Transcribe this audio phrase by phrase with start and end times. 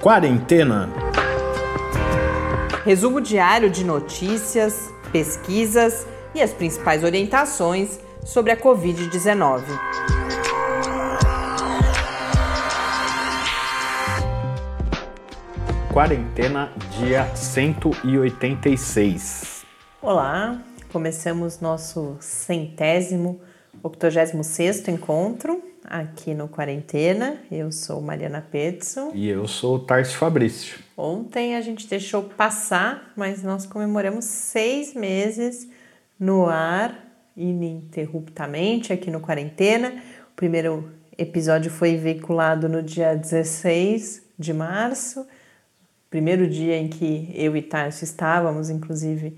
[0.00, 0.88] Quarentena.
[2.86, 9.62] Resumo diário de notícias, pesquisas e as principais orientações sobre a Covid-19.
[15.92, 19.66] Quarentena, dia 186.
[20.00, 23.38] Olá, começamos nosso centésimo,
[23.82, 27.38] octogésimo sexto encontro aqui no Quarentena.
[27.50, 29.10] Eu sou Mariana Petson.
[29.14, 30.78] E eu sou o Tarso Fabrício.
[30.96, 35.68] Ontem a gente deixou passar, mas nós comemoramos seis meses
[36.18, 36.96] no ar,
[37.36, 40.02] ininterruptamente, aqui no Quarentena.
[40.32, 45.26] O primeiro episódio foi veiculado no dia 16 de março,
[46.08, 49.36] primeiro dia em que eu e Tarso estávamos, inclusive,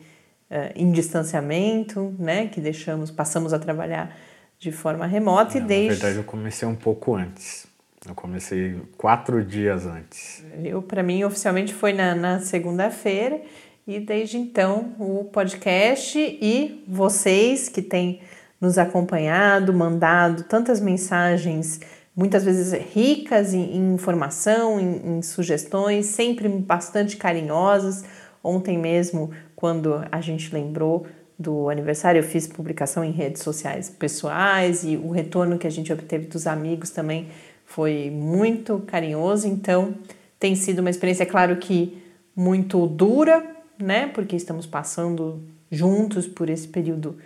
[0.48, 2.46] eh, em distanciamento, né?
[2.46, 4.16] Que deixamos, passamos a trabalhar
[4.62, 5.88] de forma remota Não, e desde.
[5.88, 7.66] Na verdade, eu comecei um pouco antes.
[8.06, 10.44] Eu comecei quatro dias antes.
[10.62, 13.40] Eu, para mim, oficialmente foi na, na segunda-feira
[13.86, 18.20] e desde então o podcast e vocês que têm
[18.60, 21.80] nos acompanhado, mandado tantas mensagens,
[22.14, 28.04] muitas vezes ricas em, em informação, em, em sugestões, sempre bastante carinhosas.
[28.44, 31.04] Ontem mesmo, quando a gente lembrou
[31.42, 35.92] do aniversário, eu fiz publicação em redes sociais pessoais e o retorno que a gente
[35.92, 37.28] obteve dos amigos também
[37.66, 39.48] foi muito carinhoso.
[39.48, 39.94] Então,
[40.38, 42.02] tem sido uma experiência, é claro que
[42.34, 43.44] muito dura,
[43.78, 44.06] né?
[44.06, 47.16] Porque estamos passando juntos por esse período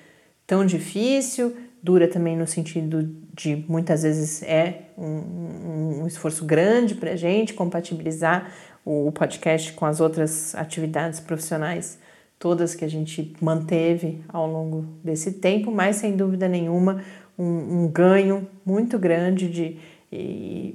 [0.46, 1.54] tão difícil.
[1.82, 7.54] Dura também no sentido de muitas vezes é um, um esforço grande para a gente
[7.54, 8.50] compatibilizar
[8.84, 11.98] o podcast com as outras atividades profissionais
[12.38, 17.02] todas que a gente manteve ao longo desse tempo, mas sem dúvida nenhuma
[17.38, 19.78] um, um ganho muito grande de,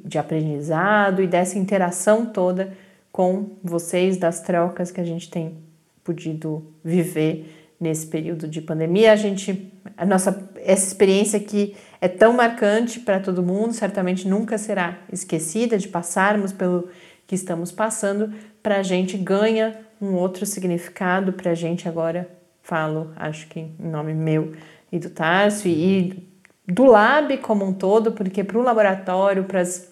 [0.03, 2.73] de aprendizado e dessa interação toda
[3.11, 5.57] com vocês, das trocas que a gente tem
[6.03, 9.11] podido viver nesse período de pandemia.
[9.11, 14.57] A gente, a nossa essa experiência que é tão marcante para todo mundo, certamente nunca
[14.57, 16.87] será esquecida de passarmos pelo
[17.25, 18.31] que estamos passando,
[18.61, 22.27] para a gente ganha um outro significado para a gente agora.
[22.63, 24.53] Falo, acho que em nome meu
[24.91, 26.27] e do Tarso e
[26.67, 29.89] do Lab como um todo, porque para o laboratório, para as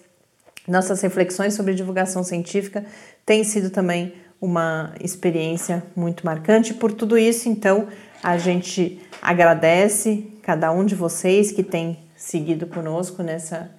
[0.66, 2.84] nossas reflexões sobre divulgação científica,
[3.24, 6.72] tem sido também uma experiência muito marcante.
[6.74, 7.88] Por tudo isso, então,
[8.22, 13.70] a gente agradece cada um de vocês que tem seguido conosco nessa,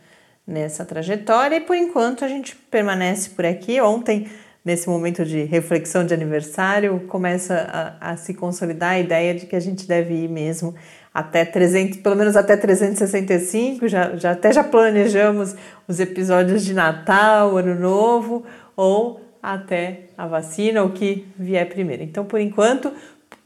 [0.45, 3.79] nessa trajetória e por enquanto a gente permanece por aqui.
[3.81, 4.29] Ontem
[4.63, 9.55] nesse momento de reflexão de aniversário, começa a, a, se consolidar a ideia de que
[9.55, 10.75] a gente deve ir mesmo
[11.13, 15.55] até 300, pelo menos até 365, já, já até já planejamos
[15.87, 18.45] os episódios de Natal, Ano Novo,
[18.75, 22.03] ou até a vacina, o que vier primeiro.
[22.03, 22.93] Então, por enquanto,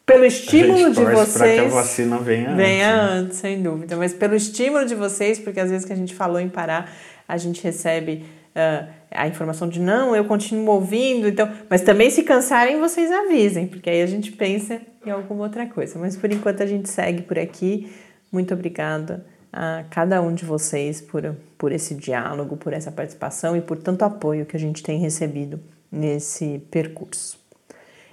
[0.06, 1.62] pelo estímulo de vocês.
[1.62, 3.20] que a vacina venha, venha antes, né?
[3.20, 3.96] antes, sem dúvida.
[3.96, 6.92] Mas pelo estímulo de vocês, porque às vezes que a gente falou em parar,
[7.28, 8.24] a gente recebe
[8.56, 13.68] uh, a informação de não, eu continuo ouvindo, então, mas também se cansarem vocês avisem,
[13.68, 16.00] porque aí a gente pensa em alguma outra coisa.
[16.00, 17.92] Mas por enquanto a gente segue por aqui.
[18.32, 23.62] Muito obrigada a cada um de vocês por, por esse diálogo, por essa participação e
[23.62, 25.62] por tanto apoio que a gente tem recebido
[25.92, 27.40] nesse percurso.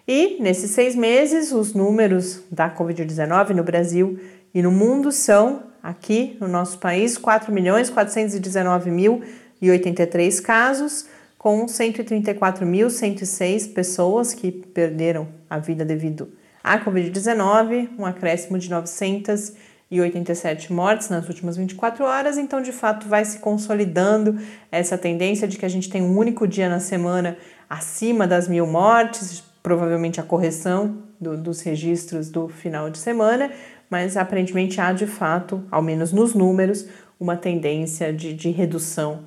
[0.06, 4.18] E nesses seis meses, os números da Covid-19 no Brasil
[4.54, 9.22] e no mundo são, aqui no nosso país, 4.419.000.
[9.62, 11.06] 1.183 casos,
[11.38, 21.08] com 134.106 pessoas que perderam a vida devido à Covid-19, um acréscimo de 987 mortes
[21.08, 22.38] nas últimas 24 horas.
[22.38, 24.38] Então, de fato, vai se consolidando
[24.70, 27.36] essa tendência de que a gente tem um único dia na semana
[27.68, 33.50] acima das mil mortes, provavelmente a correção do, dos registros do final de semana,
[33.88, 36.86] mas aparentemente há de fato, ao menos nos números,
[37.18, 39.24] uma tendência de, de redução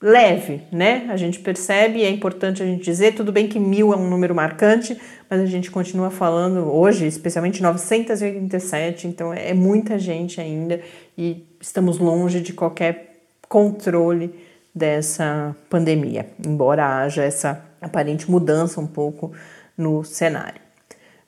[0.00, 1.06] leve, né?
[1.10, 4.08] A gente percebe e é importante a gente dizer, tudo bem que mil é um
[4.08, 4.96] número marcante,
[5.28, 10.80] mas a gente continua falando hoje, especialmente 987, então é muita gente ainda
[11.16, 14.34] e estamos longe de qualquer controle
[14.72, 19.32] dessa pandemia, embora haja essa aparente mudança um pouco
[19.76, 20.60] no cenário.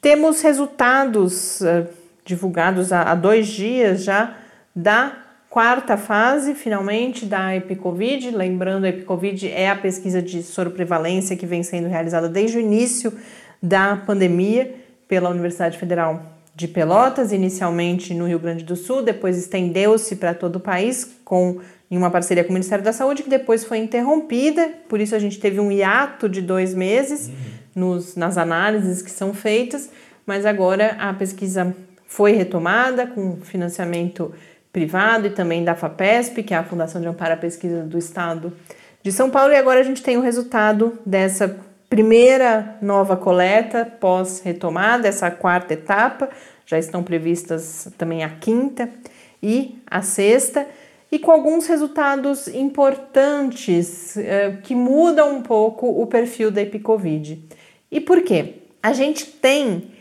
[0.00, 1.86] Temos resultados uh,
[2.24, 4.36] divulgados há, há dois dias já
[4.76, 5.16] da
[5.48, 8.30] quarta fase, finalmente, da EpiCovid.
[8.30, 13.12] Lembrando, a EpiCovid é a pesquisa de soroprevalência que vem sendo realizada desde o início
[13.62, 14.74] da pandemia
[15.08, 20.56] pela Universidade Federal de Pelotas, inicialmente no Rio Grande do Sul, depois estendeu-se para todo
[20.56, 21.60] o país com
[21.90, 25.18] em uma parceria com o Ministério da Saúde, que depois foi interrompida, por isso a
[25.18, 27.34] gente teve um hiato de dois meses uhum.
[27.74, 29.90] nos, nas análises que são feitas,
[30.26, 31.74] mas agora a pesquisa
[32.06, 34.32] foi retomada com financiamento
[34.72, 38.52] privado e também da FAPESP, que é a Fundação de Amparo à Pesquisa do Estado
[39.02, 45.06] de São Paulo, e agora a gente tem o resultado dessa primeira nova coleta pós-retomada,
[45.06, 46.28] essa quarta etapa,
[46.66, 48.88] já estão previstas também a quinta
[49.42, 50.66] e a sexta,
[51.14, 57.40] e com alguns resultados importantes eh, que mudam um pouco o perfil da Epicovid.
[57.88, 58.54] E por quê?
[58.82, 59.92] A gente tem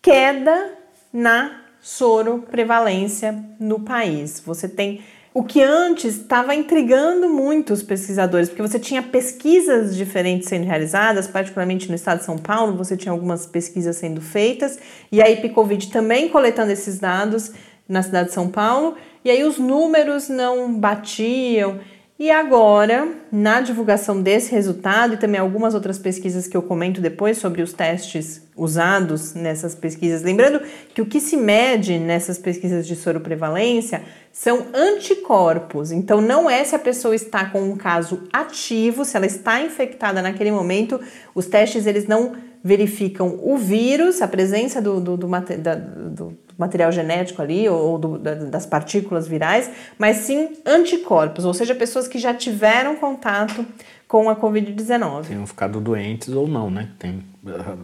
[0.00, 0.72] queda
[1.12, 4.42] na soro prevalência no país.
[4.46, 5.02] Você tem
[5.34, 11.26] o que antes estava intrigando muito os pesquisadores, porque você tinha pesquisas diferentes sendo realizadas,
[11.26, 14.78] particularmente no estado de São Paulo, você tinha algumas pesquisas sendo feitas,
[15.12, 17.52] e a Epicovid também coletando esses dados
[17.88, 21.80] na cidade de São Paulo, e aí os números não batiam.
[22.16, 27.38] E agora, na divulgação desse resultado e também algumas outras pesquisas que eu comento depois
[27.38, 30.60] sobre os testes usados nessas pesquisas, lembrando
[30.94, 34.02] que o que se mede nessas pesquisas de soroprevalência
[34.32, 35.90] são anticorpos.
[35.90, 40.22] Então não é se a pessoa está com um caso ativo, se ela está infectada
[40.22, 41.00] naquele momento,
[41.34, 47.42] os testes eles não verificam o vírus, a presença do, do, do, do material genético
[47.42, 52.96] ali ou do, das partículas virais, mas sim anticorpos, ou seja, pessoas que já tiveram
[52.96, 53.66] contato
[54.06, 55.26] com a Covid-19.
[55.26, 56.90] Tenham ficado doentes ou não, né?
[56.98, 57.24] Tem,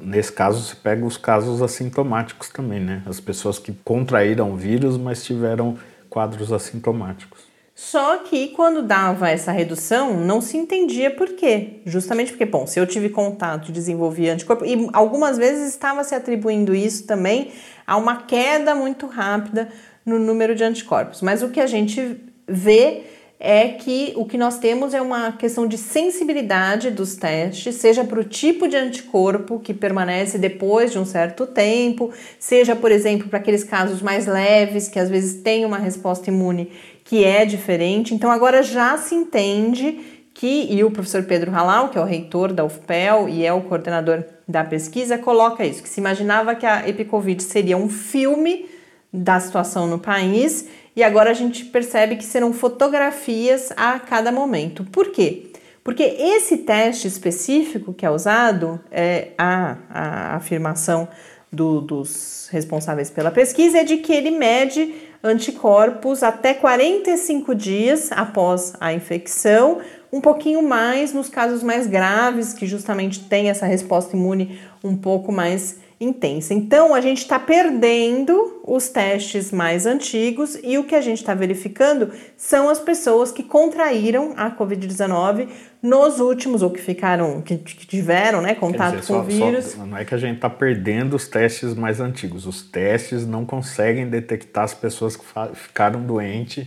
[0.02, 3.02] nesse caso, se pega os casos assintomáticos também, né?
[3.06, 5.76] As pessoas que contraíram o vírus, mas tiveram
[6.08, 7.49] quadros assintomáticos.
[7.82, 11.80] Só que quando dava essa redução, não se entendia por quê.
[11.86, 16.74] Justamente porque, bom, se eu tive contato desenvolvi anticorpo, e algumas vezes estava se atribuindo
[16.74, 17.52] isso também
[17.86, 19.70] a uma queda muito rápida
[20.04, 21.22] no número de anticorpos.
[21.22, 23.04] Mas o que a gente vê
[23.40, 28.20] é que o que nós temos é uma questão de sensibilidade dos testes, seja para
[28.20, 33.38] o tipo de anticorpo que permanece depois de um certo tempo, seja, por exemplo, para
[33.38, 36.70] aqueles casos mais leves, que às vezes tem uma resposta imune
[37.04, 38.14] que é diferente.
[38.14, 40.00] Então agora já se entende
[40.34, 43.62] que, e o professor Pedro Halal, que é o reitor da UFPEL e é o
[43.62, 48.66] coordenador da pesquisa, coloca isso, que se imaginava que a Epicovid seria um filme
[49.12, 54.84] da situação no país e agora a gente percebe que serão fotografias a cada momento.
[54.84, 55.50] Por quê?
[55.82, 61.08] Porque esse teste específico que é usado, é a, a afirmação
[61.52, 68.72] do, dos responsáveis pela pesquisa é de que ele mede anticorpos até 45 dias após
[68.80, 69.80] a infecção,
[70.12, 75.30] um pouquinho mais nos casos mais graves, que justamente tem essa resposta imune um pouco
[75.30, 76.54] mais intensa.
[76.54, 81.34] Então, a gente está perdendo os testes mais antigos e o que a gente está
[81.34, 85.48] verificando são as pessoas que contraíram a Covid-19
[85.82, 89.64] nos últimos, ou que ficaram, que, que tiveram né, contato dizer, com só, o vírus.
[89.66, 93.44] Só, não é que a gente está perdendo os testes mais antigos, os testes não
[93.44, 96.66] conseguem detectar as pessoas que ficaram doentes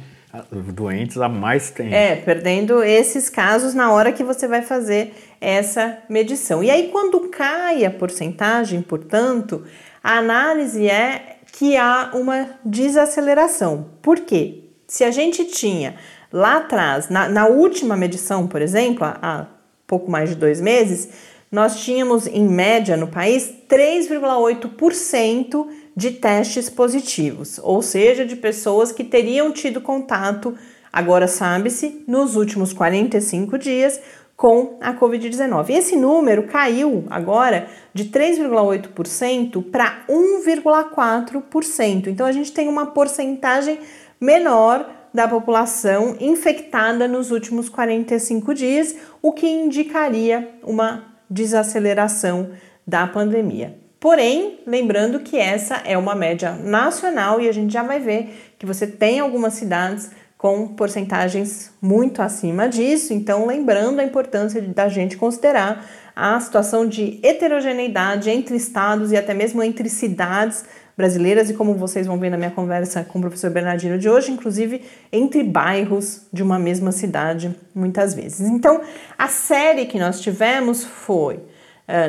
[0.73, 1.93] doentes há mais tempo.
[1.93, 6.63] É, perdendo esses casos na hora que você vai fazer essa medição.
[6.63, 9.63] E aí, quando cai a porcentagem, portanto,
[10.03, 13.89] a análise é que há uma desaceleração.
[14.01, 14.63] Por quê?
[14.87, 15.95] Se a gente tinha
[16.31, 19.45] lá atrás, na, na última medição, por exemplo, há,
[19.85, 21.09] pouco mais de dois meses,
[21.51, 29.03] nós tínhamos em média no país 3,8% de testes positivos, ou seja, de pessoas que
[29.03, 30.57] teriam tido contato,
[30.91, 33.99] agora sabe-se, nos últimos 45 dias
[34.35, 35.69] com a Covid-19.
[35.69, 42.07] Esse número caiu agora de 3,8% para 1,4%.
[42.07, 43.79] Então a gente tem uma porcentagem
[44.19, 52.49] menor da população infectada nos últimos 45 dias, o que indicaria uma desaceleração
[52.85, 53.82] da pandemia.
[54.03, 58.65] Porém, lembrando que essa é uma média nacional e a gente já vai ver que
[58.65, 63.13] você tem algumas cidades com porcentagens muito acima disso.
[63.13, 69.33] Então, lembrando a importância da gente considerar a situação de heterogeneidade entre estados e até
[69.33, 70.65] mesmo entre cidades
[70.97, 74.33] brasileiras e como vocês vão ver na minha conversa com o professor Bernardino de hoje,
[74.33, 74.81] inclusive
[75.13, 78.41] entre bairros de uma mesma cidade, muitas vezes.
[78.41, 78.81] Então,
[79.17, 81.39] a série que nós tivemos foi,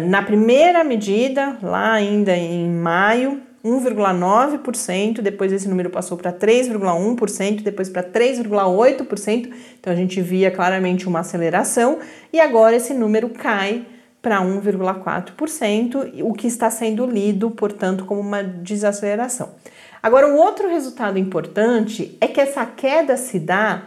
[0.06, 7.88] na primeira medida, lá ainda em maio, 1,9%, depois esse número passou para 3,1%, depois
[7.88, 9.50] para 3,8%,
[9.80, 11.98] então a gente via claramente uma aceleração,
[12.30, 13.86] e agora esse número cai
[14.20, 19.54] para 1,4%, o que está sendo lido, portanto, como uma desaceleração.
[20.02, 23.84] Agora, um outro resultado importante é que essa queda se dá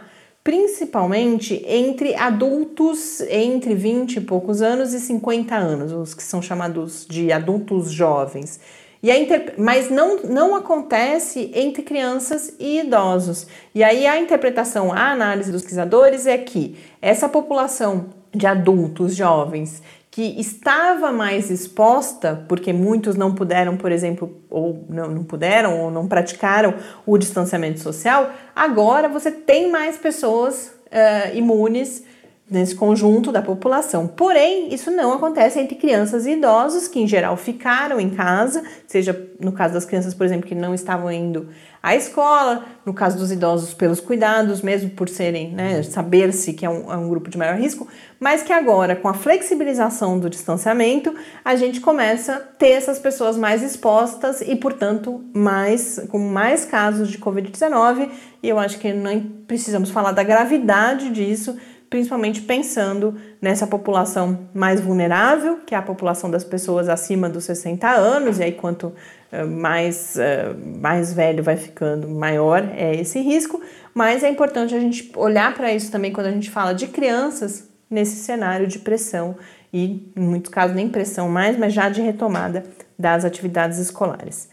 [0.48, 7.06] principalmente entre adultos entre 20 e poucos anos e 50 anos, os que são chamados
[7.06, 8.58] de adultos jovens.
[9.02, 9.56] E inter...
[9.58, 13.46] Mas não, não acontece entre crianças e idosos.
[13.74, 19.82] E aí a interpretação, a análise dos pesquisadores é que essa população de adultos jovens
[20.10, 25.90] que estava mais exposta, porque muitos não puderam, por exemplo, ou não, não puderam ou
[25.90, 26.74] não praticaram
[27.06, 32.04] o distanciamento social, agora você tem mais pessoas uh, imunes
[32.50, 34.06] nesse conjunto da população.
[34.06, 39.28] Porém, isso não acontece entre crianças e idosos, que em geral ficaram em casa, seja
[39.38, 41.48] no caso das crianças, por exemplo, que não estavam indo
[41.82, 46.70] à escola, no caso dos idosos pelos cuidados, mesmo por serem, né, saber-se que é
[46.70, 47.86] um, é um grupo de maior risco,
[48.18, 51.14] mas que agora, com a flexibilização do distanciamento,
[51.44, 57.10] a gente começa a ter essas pessoas mais expostas e, portanto, mais com mais casos
[57.10, 58.10] de Covid-19,
[58.42, 61.56] e eu acho que não precisamos falar da gravidade disso,
[61.90, 67.88] principalmente pensando nessa população mais vulnerável, que é a população das pessoas acima dos 60
[67.88, 68.88] anos, e aí quanto
[69.32, 73.60] uh, mais, uh, mais velho vai ficando, maior é esse risco,
[73.94, 77.68] mas é importante a gente olhar para isso também quando a gente fala de crianças
[77.90, 79.36] nesse cenário de pressão
[79.72, 82.64] e, em muitos casos, nem pressão mais, mas já de retomada
[82.98, 84.48] das atividades escolares.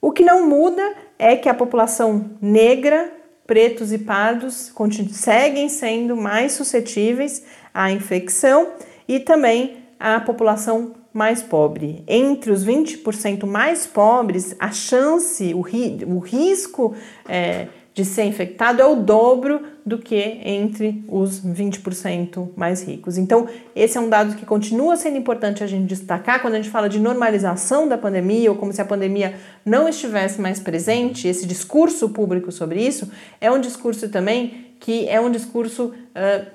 [0.00, 0.82] O que não muda
[1.18, 3.19] é que a população negra
[3.50, 4.70] pretos e pardos
[5.10, 7.42] seguem sendo mais suscetíveis
[7.74, 8.74] à infecção
[9.08, 12.04] e também a população mais pobre.
[12.06, 16.94] Entre os 20% mais pobres, a chance, o, ri, o risco
[17.28, 17.66] é,
[18.00, 23.18] de ser infectado é o dobro do que entre os 20% mais ricos.
[23.18, 26.70] Então, esse é um dado que continua sendo importante a gente destacar quando a gente
[26.70, 29.34] fala de normalização da pandemia ou como se a pandemia
[29.66, 31.28] não estivesse mais presente.
[31.28, 35.92] Esse discurso público sobre isso é um discurso também que é um discurso uh,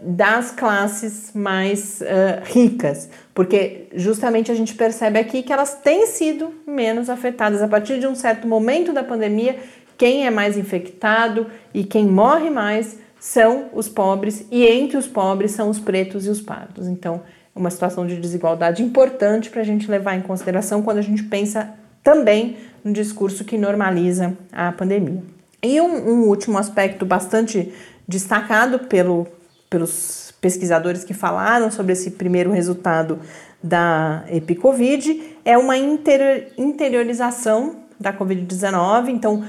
[0.02, 6.52] das classes mais uh, ricas, porque justamente a gente percebe aqui que elas têm sido
[6.66, 9.56] menos afetadas a partir de um certo momento da pandemia
[9.98, 15.52] quem é mais infectado e quem morre mais são os pobres, e entre os pobres
[15.52, 16.88] são os pretos e os pardos.
[16.88, 17.24] Então,
[17.56, 21.24] é uma situação de desigualdade importante para a gente levar em consideração quando a gente
[21.24, 21.74] pensa
[22.04, 25.24] também no discurso que normaliza a pandemia.
[25.64, 27.74] E um, um último aspecto bastante
[28.08, 29.28] destacado pelo,
[29.70, 33.20] pelos pesquisadores que falaram sobre esse primeiro resultado
[33.64, 39.10] da EpiCovid é uma interiorização da Covid-19.
[39.10, 39.44] Então,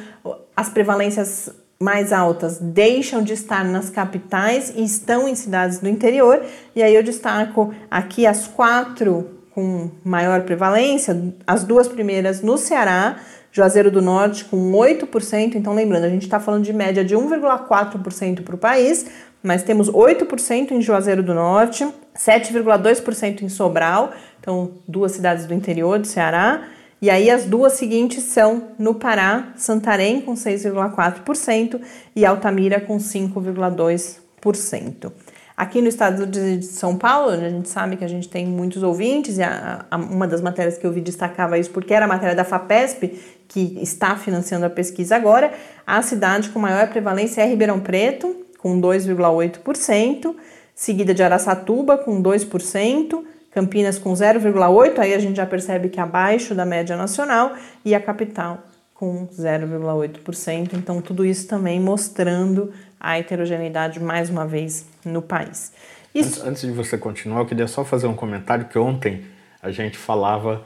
[0.56, 6.42] as prevalências mais altas deixam de estar nas capitais e estão em cidades do interior.
[6.74, 13.16] E aí eu destaco aqui as quatro com maior prevalência, as duas primeiras no Ceará,
[13.50, 15.54] Juazeiro do Norte com 8%.
[15.54, 19.06] Então, lembrando, a gente está falando de média de 1,4% para o país,
[19.42, 25.98] mas temos 8% em Juazeiro do Norte, 7,2% em Sobral, então duas cidades do interior
[25.98, 26.64] do Ceará,
[27.00, 31.80] e aí as duas seguintes são no Pará, Santarém com 6,4%
[32.14, 35.12] e Altamira com 5,2%.
[35.56, 39.38] Aqui no estado de São Paulo, a gente sabe que a gente tem muitos ouvintes,
[39.38, 42.34] e a, a, uma das matérias que eu vi destacava isso porque era a matéria
[42.34, 45.50] da FAPESP, que está financiando a pesquisa agora.
[45.86, 50.34] A cidade com maior prevalência é Ribeirão Preto, com 2,8%,
[50.74, 53.24] seguida de Araçatuba, com 2%,
[53.56, 57.94] Campinas com 0,8, aí a gente já percebe que é abaixo da média nacional, e
[57.94, 60.75] a capital com 0,8%.
[60.75, 62.70] Então, tudo isso também mostrando
[63.00, 65.72] a heterogeneidade mais uma vez no país.
[66.14, 66.46] Isso...
[66.46, 69.25] Antes, de você continuar, eu queria só fazer um comentário que ontem
[69.62, 70.62] a gente falava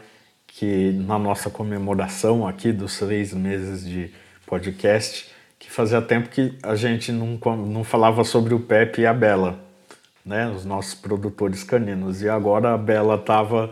[0.49, 4.11] que na nossa comemoração aqui dos três meses de
[4.49, 5.31] podcast,
[5.61, 9.70] que fazia tempo que a gente não, não falava sobre o Pepe e a Bela
[10.25, 12.23] né, os nossos produtores caninos.
[12.23, 13.71] E agora a Bela estava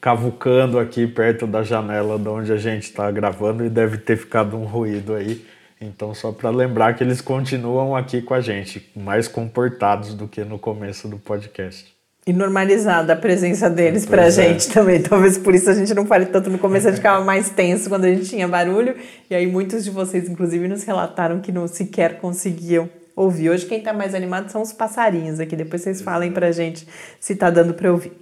[0.00, 4.56] cavucando aqui perto da janela de onde a gente está gravando e deve ter ficado
[4.56, 5.44] um ruído aí.
[5.80, 10.42] Então, só para lembrar que eles continuam aqui com a gente, mais comportados do que
[10.42, 11.94] no começo do podcast.
[12.26, 14.30] E normalizada a presença deles para a é.
[14.30, 15.00] gente também.
[15.00, 17.88] Talvez por isso a gente não fale tanto no começo, a gente ficava mais tenso
[17.88, 18.96] quando a gente tinha barulho.
[19.30, 23.48] E aí muitos de vocês, inclusive, nos relataram que não sequer conseguiam ouvir.
[23.48, 25.56] Hoje quem está mais animado são os passarinhos aqui.
[25.56, 26.86] Depois vocês falem para a gente
[27.18, 28.12] se está dando para ouvir.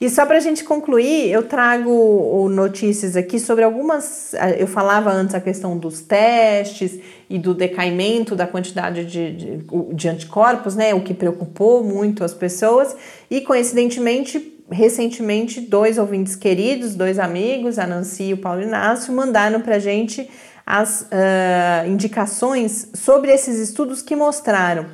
[0.00, 4.32] E só para a gente concluir, eu trago notícias aqui sobre algumas.
[4.56, 10.08] Eu falava antes a questão dos testes e do decaimento da quantidade de, de, de
[10.08, 10.94] anticorpos, né?
[10.94, 12.96] O que preocupou muito as pessoas.
[13.28, 19.60] E coincidentemente, recentemente, dois ouvintes queridos, dois amigos, a Nancy e o Paulo Inácio, mandaram
[19.60, 20.30] para a gente
[20.70, 24.84] as uh, indicações sobre esses estudos que mostraram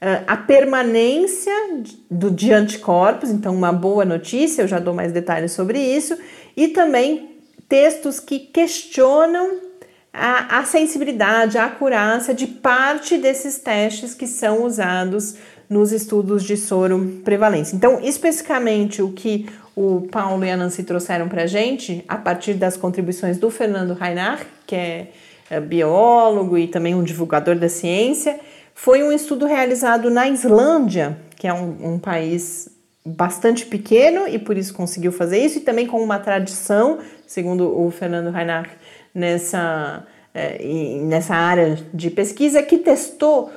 [0.00, 1.52] ah, a permanência
[2.10, 6.18] do, de anticorpos, então uma boa notícia, eu já dou mais detalhes sobre isso,
[6.56, 7.36] e também
[7.68, 9.60] textos que questionam
[10.12, 15.36] a, a sensibilidade, a acurácia de parte desses testes que são usados
[15.72, 17.74] nos estudos de soro prevalência.
[17.74, 22.54] Então, especificamente o que o Paulo e a Nancy trouxeram para a gente, a partir
[22.54, 25.08] das contribuições do Fernando Reinach, que é,
[25.50, 28.38] é biólogo e também um divulgador da ciência,
[28.74, 32.68] foi um estudo realizado na Islândia, que é um, um país
[33.04, 37.90] bastante pequeno e por isso conseguiu fazer isso, e também com uma tradição, segundo o
[37.90, 38.68] Fernando Reinach,
[39.14, 40.62] nessa, é,
[41.02, 43.50] nessa área de pesquisa, que testou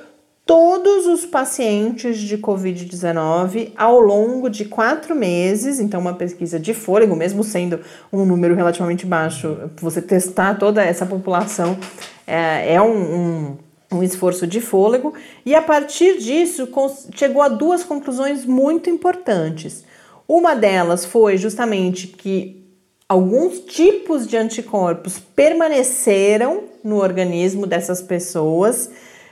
[0.46, 7.16] todos os pacientes de Covid-19 ao longo de quatro meses, então uma pesquisa de fôlego,
[7.16, 7.80] mesmo sendo
[8.14, 11.78] um número relativamente baixo, você testar toda essa população
[12.28, 13.58] é, é um, um
[13.92, 15.14] um esforço de fôlego,
[15.46, 16.68] e a partir disso
[17.14, 19.84] chegou a duas conclusões muito importantes.
[20.28, 22.64] Uma delas foi justamente que
[23.08, 28.90] alguns tipos de anticorpos permaneceram no organismo dessas pessoas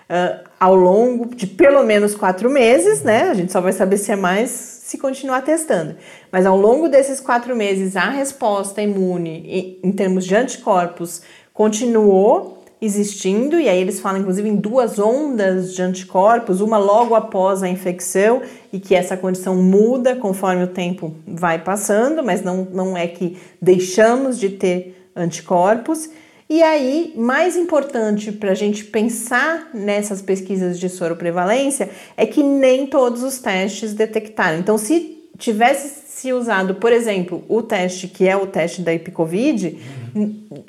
[0.10, 3.24] uh, ao longo de pelo menos quatro meses, né?
[3.24, 5.98] A gente só vai saber se é mais se continuar testando.
[6.32, 11.22] Mas ao longo desses quatro meses, a resposta imune em termos de anticorpos
[11.54, 17.62] continuou existindo, e aí eles falam inclusive em duas ondas de anticorpos, uma logo após
[17.62, 22.96] a infecção, e que essa condição muda conforme o tempo vai passando, mas não, não
[22.96, 26.10] é que deixamos de ter anticorpos.
[26.54, 32.86] E aí, mais importante para a gente pensar nessas pesquisas de soroprevalência é que nem
[32.86, 34.60] todos os testes detectaram.
[34.60, 39.80] Então, se tivesse se usado, por exemplo, o teste que é o teste da Epicovid,
[40.14, 40.64] uhum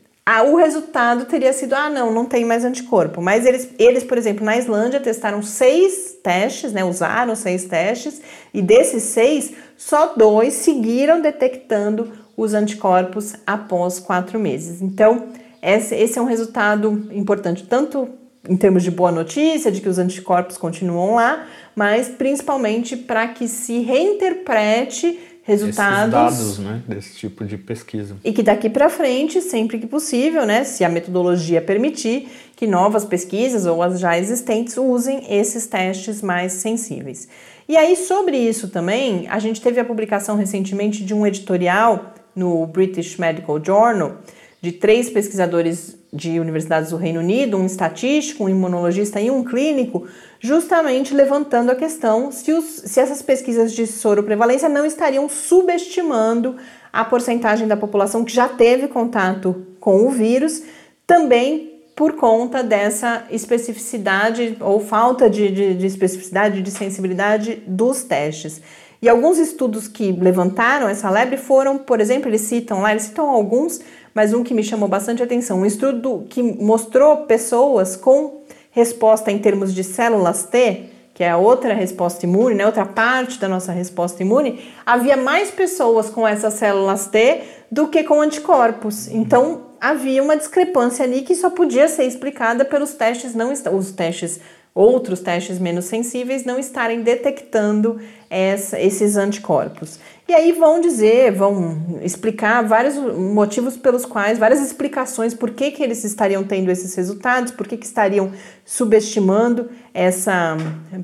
[0.47, 3.21] o resultado teria sido: ah, não, não tem mais anticorpo.
[3.21, 6.83] Mas eles, eles, por exemplo, na Islândia testaram seis testes, né?
[6.83, 8.23] Usaram seis testes,
[8.55, 14.81] e desses seis, só dois seguiram detectando os anticorpos após quatro meses.
[14.81, 15.29] Então,
[15.73, 18.09] esse, é um resultado importante, tanto
[18.49, 23.49] em termos de boa notícia, de que os anticorpos continuam lá, mas principalmente para que
[23.49, 26.11] se reinterprete resultados.
[26.11, 28.17] dados, né, desse tipo de pesquisa.
[28.25, 33.05] E que daqui para frente, sempre que possível, né, se a metodologia permitir, que novas
[33.05, 37.29] pesquisas ou as já existentes usem esses testes mais sensíveis.
[37.69, 42.67] E aí, sobre isso também, a gente teve a publicação recentemente de um editorial no
[42.67, 44.19] British Medical Journal
[44.65, 50.09] de três pesquisadores de universidades do Reino Unido, um estatístico, um imunologista e um clínico,
[50.41, 56.57] justamente levantando a questão se, os, se essas pesquisas de soroprevalência não estariam subestimando
[56.91, 60.63] a porcentagem da população que já teve contato com o vírus,
[61.07, 68.63] também por conta dessa especificidade ou falta de, de, de especificidade, de sensibilidade dos testes.
[69.05, 73.29] E alguns estudos que levantaram essa lebre foram, por exemplo, eles citam lá, eles citam
[73.29, 73.79] alguns,
[74.15, 79.39] mas um que me chamou bastante atenção, um estudo que mostrou pessoas com resposta em
[79.39, 83.73] termos de células T, que é a outra resposta imune, né, outra parte da nossa
[83.73, 89.09] resposta imune, havia mais pessoas com essas células T do que com anticorpos.
[89.09, 94.41] Então havia uma discrepância ali que só podia ser explicada pelos testes não os testes
[94.75, 100.01] outros testes menos sensíveis não estarem detectando essa, esses anticorpos.
[100.27, 105.83] E aí vão dizer, vão explicar vários motivos pelos quais, várias explicações por que, que
[105.83, 108.33] eles estariam tendo esses resultados, por que, que estariam
[108.65, 110.57] subestimando essa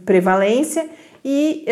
[0.04, 0.88] prevalência,
[1.24, 1.66] e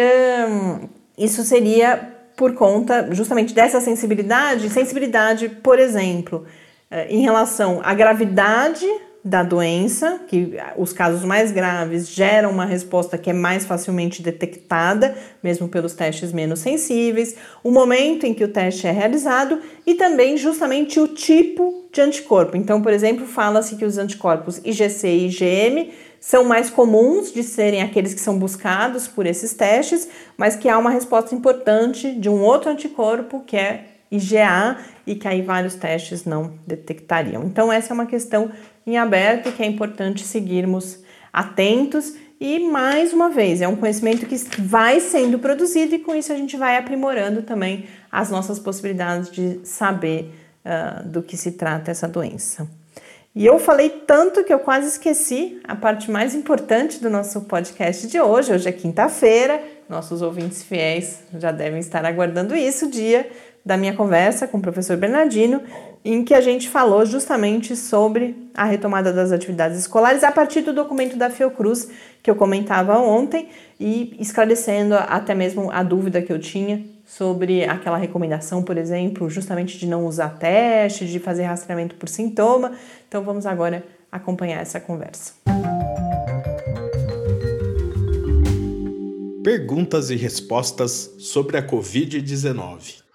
[0.48, 6.46] um, isso seria por conta justamente dessa sensibilidade, sensibilidade, por exemplo,
[6.88, 8.86] eh, em relação à gravidade
[9.24, 15.14] da doença, que os casos mais graves geram uma resposta que é mais facilmente detectada,
[15.42, 20.36] mesmo pelos testes menos sensíveis, o momento em que o teste é realizado e também
[20.36, 22.56] justamente o tipo de anticorpo.
[22.56, 27.82] Então, por exemplo, fala-se que os anticorpos IgC e IgM são mais comuns de serem
[27.82, 32.40] aqueles que são buscados por esses testes, mas que há uma resposta importante de um
[32.40, 37.44] outro anticorpo que é IgA e que aí vários testes não detectariam.
[37.44, 38.50] Então, essa é uma questão
[38.86, 40.98] em aberto que é importante seguirmos
[41.32, 42.14] atentos.
[42.40, 46.36] E mais uma vez, é um conhecimento que vai sendo produzido e com isso a
[46.36, 50.32] gente vai aprimorando também as nossas possibilidades de saber
[50.64, 52.68] uh, do que se trata essa doença.
[53.34, 58.06] E eu falei tanto que eu quase esqueci a parte mais importante do nosso podcast
[58.06, 58.52] de hoje.
[58.52, 63.28] Hoje é quinta-feira, nossos ouvintes fiéis já devem estar aguardando isso, dia
[63.64, 65.62] da minha conversa com o professor Bernardino,
[66.04, 70.72] em que a gente falou justamente sobre a retomada das atividades escolares a partir do
[70.72, 71.88] documento da Fiocruz
[72.22, 77.96] que eu comentava ontem e esclarecendo até mesmo a dúvida que eu tinha sobre aquela
[77.96, 82.72] recomendação, por exemplo, justamente de não usar teste, de fazer rastreamento por sintoma.
[83.08, 83.82] Então vamos agora
[84.12, 85.32] acompanhar essa conversa.
[89.42, 93.07] Perguntas e respostas sobre a Covid-19.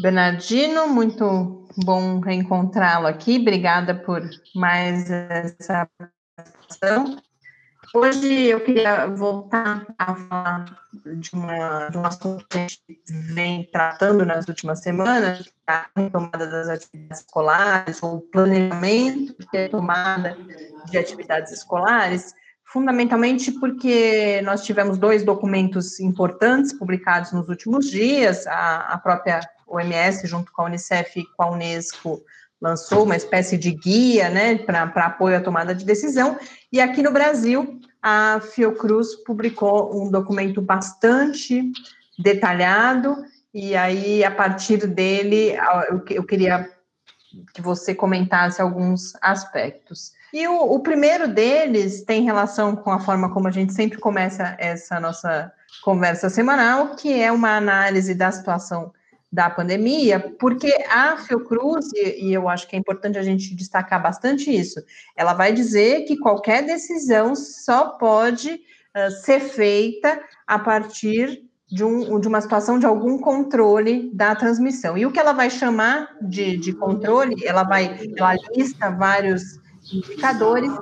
[0.00, 3.38] Bernardino, muito bom reencontrá-lo aqui.
[3.38, 4.22] Obrigada por
[4.54, 5.88] mais essa
[6.36, 7.18] participação.
[7.94, 10.64] Hoje eu queria voltar a falar
[11.16, 12.82] de, uma, de um assunto que a gente
[13.32, 20.36] vem tratando nas últimas semanas, é a retomada das atividades escolares, ou planejamento de retomada
[20.90, 22.34] de atividades escolares,
[22.72, 30.26] fundamentalmente porque nós tivemos dois documentos importantes publicados nos últimos dias, a, a própria OMS,
[30.26, 32.22] junto com a Unicef e com a Unesco,
[32.60, 36.38] lançou uma espécie de guia né, para apoio à tomada de decisão.
[36.70, 41.72] E aqui no Brasil, a Fiocruz publicou um documento bastante
[42.18, 43.16] detalhado,
[43.54, 45.54] e aí, a partir dele,
[46.10, 46.68] eu queria
[47.54, 50.12] que você comentasse alguns aspectos.
[50.32, 54.54] E o, o, primeiro deles tem relação com a forma como a gente sempre começa
[54.58, 58.92] essa nossa conversa semanal, que é uma análise da situação
[59.30, 64.50] da pandemia, porque a Fiocruz, e, eu acho que é importante a gente destacar bastante
[64.50, 64.82] isso,
[65.14, 72.18] ela vai dizer que qualquer decisão só pode uh, ser feita a partir de, um,
[72.18, 74.96] de, uma situação de algum controle da transmissão.
[74.96, 79.60] E o que ela vai chamar de, de controle, ela vai, ela lista vários
[79.92, 80.72] indicadores,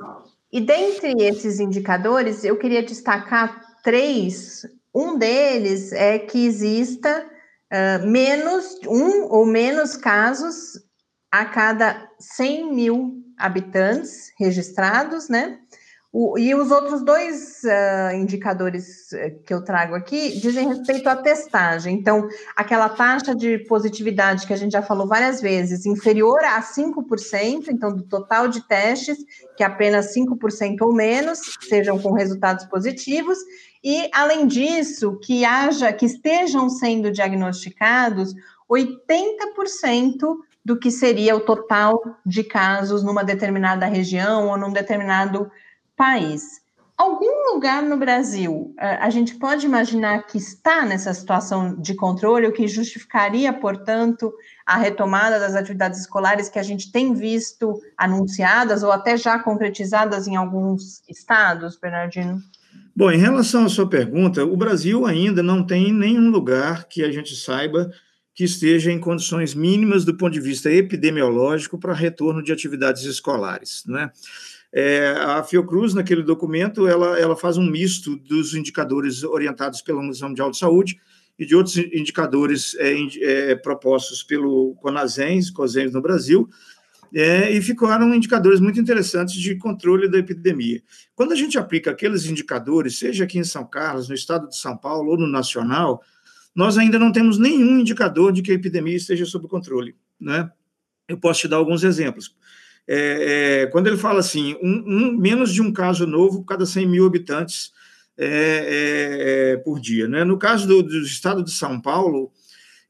[0.51, 4.65] e dentre esses indicadores, eu queria destacar três.
[4.93, 7.25] Um deles é que exista
[7.71, 10.81] uh, menos um ou menos casos
[11.31, 15.59] a cada 100 mil habitantes registrados, né?
[16.11, 19.09] O, e os outros dois uh, indicadores
[19.45, 21.95] que eu trago aqui dizem respeito à testagem.
[21.95, 27.67] Então, aquela taxa de positividade que a gente já falou várias vezes, inferior a 5%,
[27.69, 29.17] então, do total de testes,
[29.57, 33.37] que apenas 5% ou menos sejam com resultados positivos,
[33.83, 38.33] e, além disso, que haja, que estejam sendo diagnosticados
[38.69, 45.49] 80% do que seria o total de casos numa determinada região ou num determinado
[45.97, 46.61] país.
[46.97, 52.47] Algum lugar no Brasil eh, a gente pode imaginar que está nessa situação de controle,
[52.47, 54.33] o que justificaria, portanto,
[54.65, 60.27] a retomada das atividades escolares que a gente tem visto anunciadas ou até já concretizadas
[60.27, 62.41] em alguns estados, Bernardino?
[62.95, 67.11] Bom, em relação à sua pergunta, o Brasil ainda não tem nenhum lugar que a
[67.11, 67.91] gente saiba
[68.33, 73.83] que esteja em condições mínimas do ponto de vista epidemiológico para retorno de atividades escolares,
[73.87, 74.11] né?
[74.73, 80.29] É, a Fiocruz, naquele documento, ela, ela faz um misto dos indicadores orientados pela Organização
[80.29, 80.99] Mundial de Saúde
[81.39, 86.49] e de outros indicadores é, é, propostos pelo CONASENS, COSENS no Brasil,
[87.13, 90.81] é, e ficaram indicadores muito interessantes de controle da epidemia.
[91.15, 94.75] Quando a gente aplica aqueles indicadores, seja aqui em São Carlos, no estado de São
[94.75, 96.01] Paulo ou no nacional,
[96.53, 99.95] nós ainda não temos nenhum indicador de que a epidemia esteja sob controle.
[100.19, 100.49] Né?
[101.07, 102.35] Eu posso te dar alguns exemplos.
[102.87, 106.87] É, é, quando ele fala assim, um, um, menos de um caso novo cada 100
[106.87, 107.73] mil habitantes
[108.17, 110.07] é, é, é, por dia.
[110.07, 110.23] Né?
[110.23, 112.31] No caso do, do estado de São Paulo,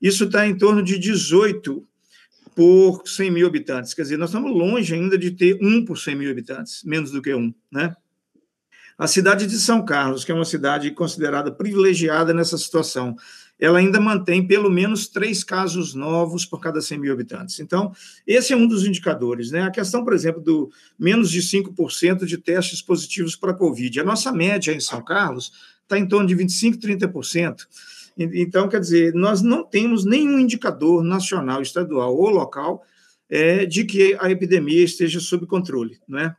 [0.01, 1.83] isso está em torno de 18
[2.55, 3.93] por 100 mil habitantes.
[3.93, 7.21] Quer dizer, nós estamos longe ainda de ter um por 100 mil habitantes, menos do
[7.21, 7.95] que um, né?
[8.97, 13.15] A cidade de São Carlos, que é uma cidade considerada privilegiada nessa situação,
[13.59, 17.59] ela ainda mantém pelo menos três casos novos por cada 100 mil habitantes.
[17.59, 17.91] Então,
[18.25, 19.51] esse é um dos indicadores.
[19.51, 19.61] Né?
[19.61, 23.99] A questão, por exemplo, do menos de 5% de testes positivos para a Covid.
[23.99, 25.51] A nossa média em São Carlos
[25.83, 27.65] está em torno de 25%, 30%.
[28.17, 32.83] Então, quer dizer, nós não temos nenhum indicador nacional, estadual ou local
[33.29, 35.99] é, de que a epidemia esteja sob controle.
[36.07, 36.35] Né?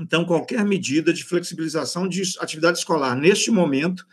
[0.00, 4.04] Então, qualquer medida de flexibilização de atividade escolar neste momento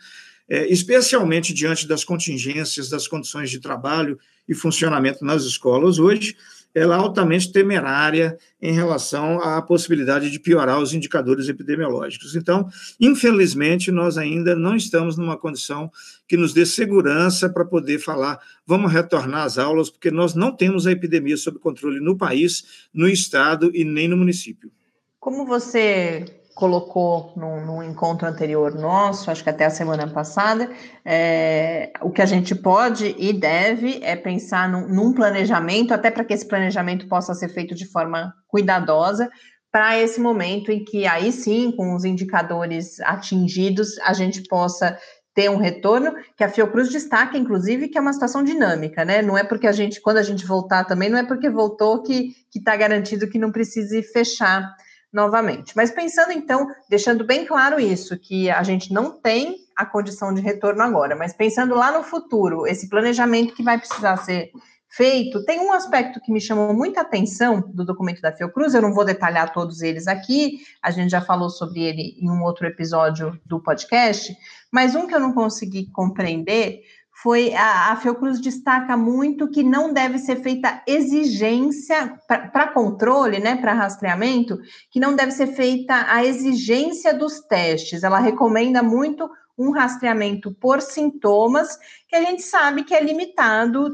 [0.50, 6.36] é, especialmente diante das contingências, das condições de trabalho e funcionamento nas escolas hoje,
[6.74, 12.36] ela é altamente temerária em relação à possibilidade de piorar os indicadores epidemiológicos.
[12.36, 12.68] Então,
[13.00, 15.90] infelizmente, nós ainda não estamos numa condição
[16.28, 20.86] que nos dê segurança para poder falar, vamos retornar às aulas, porque nós não temos
[20.86, 24.70] a epidemia sob controle no país, no estado e nem no município.
[25.18, 30.70] Como você colocou num, num, encontro anterior nosso, acho que até a semana passada,
[31.02, 36.22] é, o que a gente pode e deve é pensar num, num planejamento, até para
[36.22, 39.30] que esse planejamento possa ser feito de forma cuidadosa,
[39.72, 44.98] para esse momento em que aí sim, com os indicadores atingidos, a gente possa
[45.34, 49.22] ter um retorno, que a Fiocruz destaca, inclusive, que é uma situação dinâmica, né?
[49.22, 52.34] Não é porque a gente, quando a gente voltar também, não é porque voltou que
[52.54, 54.74] está garantido que não precise fechar
[55.12, 55.72] novamente.
[55.76, 60.40] Mas pensando então, deixando bem claro isso, que a gente não tem a condição de
[60.40, 64.50] retorno agora, mas pensando lá no futuro, esse planejamento que vai precisar ser
[64.90, 68.92] feito, tem um aspecto que me chamou muita atenção do documento da Fiocruz, eu não
[68.92, 73.40] vou detalhar todos eles aqui, a gente já falou sobre ele em um outro episódio
[73.46, 74.36] do podcast,
[74.70, 76.82] mas um que eu não consegui compreender
[77.22, 83.56] foi a, a Fiocruz destaca muito que não deve ser feita exigência para controle, né,
[83.56, 84.58] para rastreamento,
[84.90, 88.02] que não deve ser feita a exigência dos testes.
[88.02, 89.28] Ela recomenda muito
[89.58, 91.78] um rastreamento por sintomas,
[92.08, 93.90] que a gente sabe que é limitado,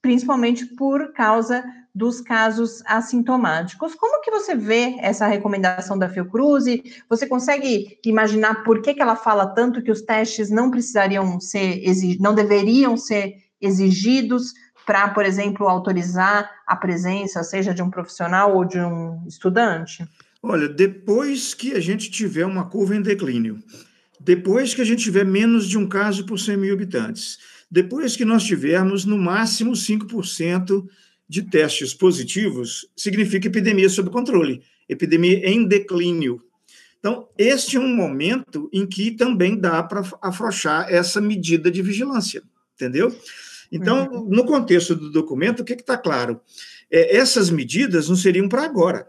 [0.00, 3.94] principalmente por causa dos casos assintomáticos.
[3.94, 6.64] Como que você vê essa recomendação da Fiocruz?
[7.08, 11.82] Você consegue imaginar por que, que ela fala tanto que os testes não precisariam ser,
[12.20, 14.52] não deveriam ser exigidos
[14.86, 20.06] para, por exemplo, autorizar a presença, seja de um profissional ou de um estudante?
[20.42, 23.58] Olha, depois que a gente tiver uma curva em declínio,
[24.20, 27.38] depois que a gente tiver menos de um caso por 100 mil habitantes,
[27.70, 30.86] depois que nós tivermos no máximo 5%
[31.28, 36.42] de testes positivos significa epidemia sob controle, epidemia em declínio.
[36.98, 42.42] Então, este é um momento em que também dá para afrouxar essa medida de vigilância,
[42.74, 43.14] entendeu?
[43.70, 44.28] Então, uhum.
[44.28, 46.40] no contexto do documento, o que está claro?
[46.90, 49.06] É, essas medidas não seriam para agora.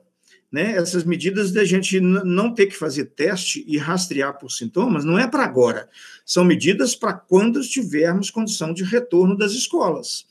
[0.52, 0.74] Né?
[0.74, 5.28] Essas medidas da gente não ter que fazer teste e rastrear por sintomas não é
[5.28, 5.88] para agora.
[6.26, 10.26] São medidas para quando tivermos condição de retorno das escolas.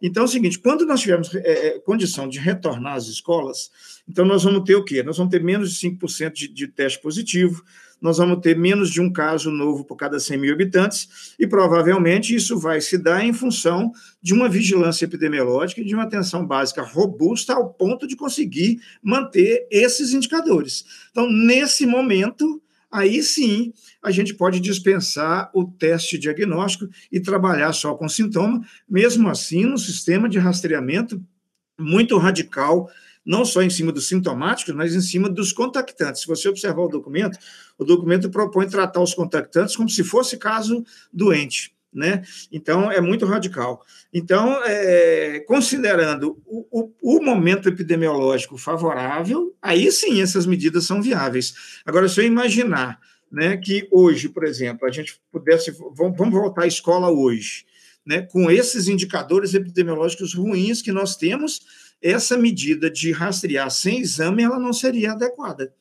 [0.00, 3.70] Então é o seguinte: quando nós tivermos é, condição de retornar às escolas,
[4.08, 5.02] então nós vamos ter o quê?
[5.02, 7.64] Nós vamos ter menos de 5% de, de teste positivo,
[8.00, 12.34] nós vamos ter menos de um caso novo por cada 100 mil habitantes, e provavelmente
[12.34, 16.82] isso vai se dar em função de uma vigilância epidemiológica e de uma atenção básica
[16.82, 20.84] robusta ao ponto de conseguir manter esses indicadores.
[21.10, 27.94] Então, nesse momento, aí sim a gente pode dispensar o teste diagnóstico e trabalhar só
[27.94, 31.20] com sintoma, mesmo assim, no sistema de rastreamento
[31.78, 32.88] muito radical,
[33.26, 36.22] não só em cima dos sintomáticos, mas em cima dos contactantes.
[36.22, 37.36] Se você observar o documento,
[37.76, 41.74] o documento propõe tratar os contactantes como se fosse caso doente.
[41.92, 42.22] Né?
[42.52, 43.82] Então, é muito radical.
[44.12, 51.54] Então, é, considerando o, o, o, momento epidemiológico favorável, aí sim essas medidas são viáveis.
[51.86, 55.74] Agora, se eu imaginar né, que hoje, por exemplo, a gente pudesse.
[55.94, 57.64] Vamos voltar à escola hoje,
[58.06, 61.60] né, com esses indicadores epidemiológicos ruins que nós temos,
[62.00, 65.72] essa medida de rastrear sem exame ela não seria adequada.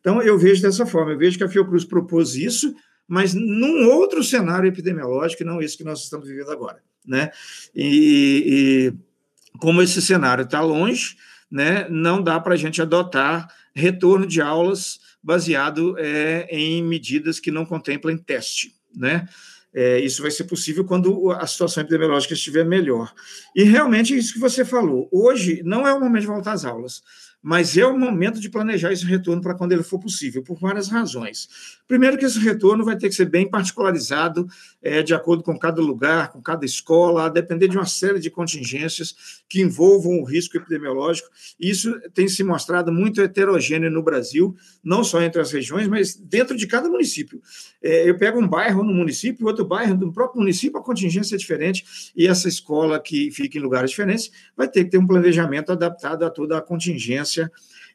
[0.00, 2.74] Então, eu vejo dessa forma, eu vejo que a Fiocruz propôs isso
[3.12, 6.82] mas num outro cenário epidemiológico, não esse que nós estamos vivendo agora.
[7.06, 7.30] Né?
[7.74, 11.16] E, e como esse cenário está longe,
[11.50, 17.50] né, não dá para a gente adotar retorno de aulas baseado é, em medidas que
[17.50, 18.74] não contemplem teste.
[18.94, 19.28] Né?
[19.74, 23.12] É, isso vai ser possível quando a situação epidemiológica estiver melhor.
[23.56, 25.08] E realmente é isso que você falou.
[25.10, 27.02] Hoje não é o momento de voltar às aulas
[27.42, 30.88] mas é o momento de planejar esse retorno para quando ele for possível, por várias
[30.88, 31.48] razões.
[31.88, 34.46] Primeiro, que esse retorno vai ter que ser bem particularizado,
[34.80, 38.30] é, de acordo com cada lugar, com cada escola, a depender de uma série de
[38.30, 41.28] contingências que envolvam o risco epidemiológico.
[41.58, 46.56] Isso tem se mostrado muito heterogêneo no Brasil, não só entre as regiões, mas dentro
[46.56, 47.42] de cada município.
[47.82, 51.38] É, eu pego um bairro no município, outro bairro, do próprio município, a contingência é
[51.38, 55.72] diferente, e essa escola que fica em lugares diferentes vai ter que ter um planejamento
[55.72, 57.31] adaptado a toda a contingência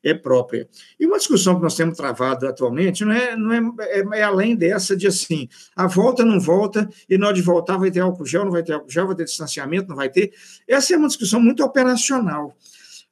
[0.04, 0.68] é própria.
[1.00, 3.62] E uma discussão que nós temos travado atualmente não é, não é,
[4.00, 7.78] é, é, além dessa de assim, a volta não volta, e na hora de voltar
[7.78, 10.34] vai ter álcool gel, não vai ter álcool gel, vai ter distanciamento, não vai ter.
[10.68, 12.56] Essa é uma discussão muito operacional.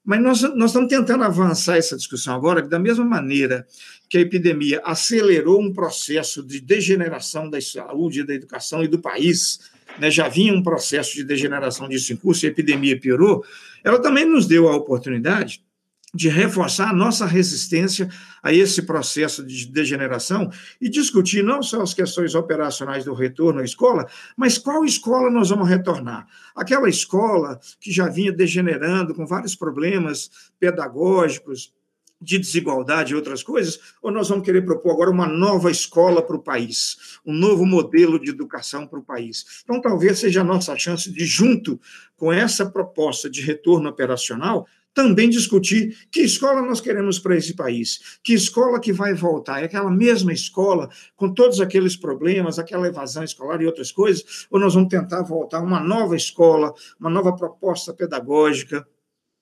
[0.03, 3.65] Mas nós, nós estamos tentando avançar essa discussão agora, da mesma maneira
[4.07, 9.59] que a epidemia acelerou um processo de degeneração da saúde, da educação e do país,
[9.99, 13.43] né, já vinha um processo de degeneração disso em curso e a epidemia piorou,
[13.83, 15.63] ela também nos deu a oportunidade
[16.15, 18.09] de reforçar a nossa resistência
[18.41, 20.49] a esse processo de degeneração
[20.79, 25.49] e discutir não só as questões operacionais do retorno à escola, mas qual escola nós
[25.49, 26.25] vamos retornar.
[26.55, 31.73] Aquela escola que já vinha degenerando com vários problemas pedagógicos,
[32.21, 36.35] de desigualdade e outras coisas, ou nós vamos querer propor agora uma nova escola para
[36.35, 39.61] o país, um novo modelo de educação para o país.
[39.63, 41.79] Então, talvez seja a nossa chance de, junto
[42.15, 44.65] com essa proposta de retorno operacional,
[44.95, 49.65] também discutir que escola nós queremos para esse país, que escola que vai voltar, é
[49.65, 54.73] aquela mesma escola, com todos aqueles problemas, aquela evasão escolar e outras coisas, ou nós
[54.73, 58.87] vamos tentar voltar uma nova escola, uma nova proposta pedagógica,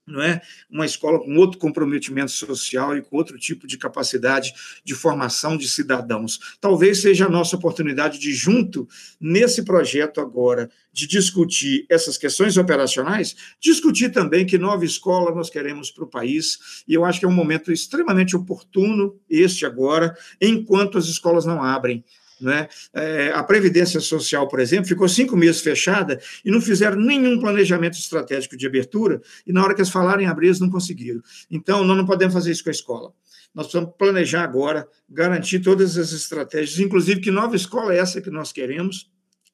[0.06, 0.42] não é?
[0.70, 5.68] Uma escola com outro comprometimento social e com outro tipo de capacidade de formação de
[5.68, 6.39] cidadãos.
[6.60, 8.88] Talvez seja a nossa oportunidade de, junto
[9.20, 15.89] nesse projeto agora, de discutir essas questões operacionais, discutir também que nova escola nós queremos
[15.89, 20.98] para o país, e eu acho que é um momento extremamente oportuno, este agora, enquanto
[20.98, 22.04] as escolas não abrem.
[22.41, 22.67] Né?
[22.93, 27.98] É, a Previdência Social, por exemplo, ficou cinco meses fechada e não fizeram nenhum planejamento
[27.98, 31.22] estratégico de abertura, e na hora que eles falaram em abrir, eles não conseguiram.
[31.50, 33.13] Então, nós não podemos fazer isso com a escola.
[33.54, 38.32] Nós precisamos planejar agora, garantir todas as estratégias, inclusive que nova escola é essa que
[38.32, 39.12] nós queremos,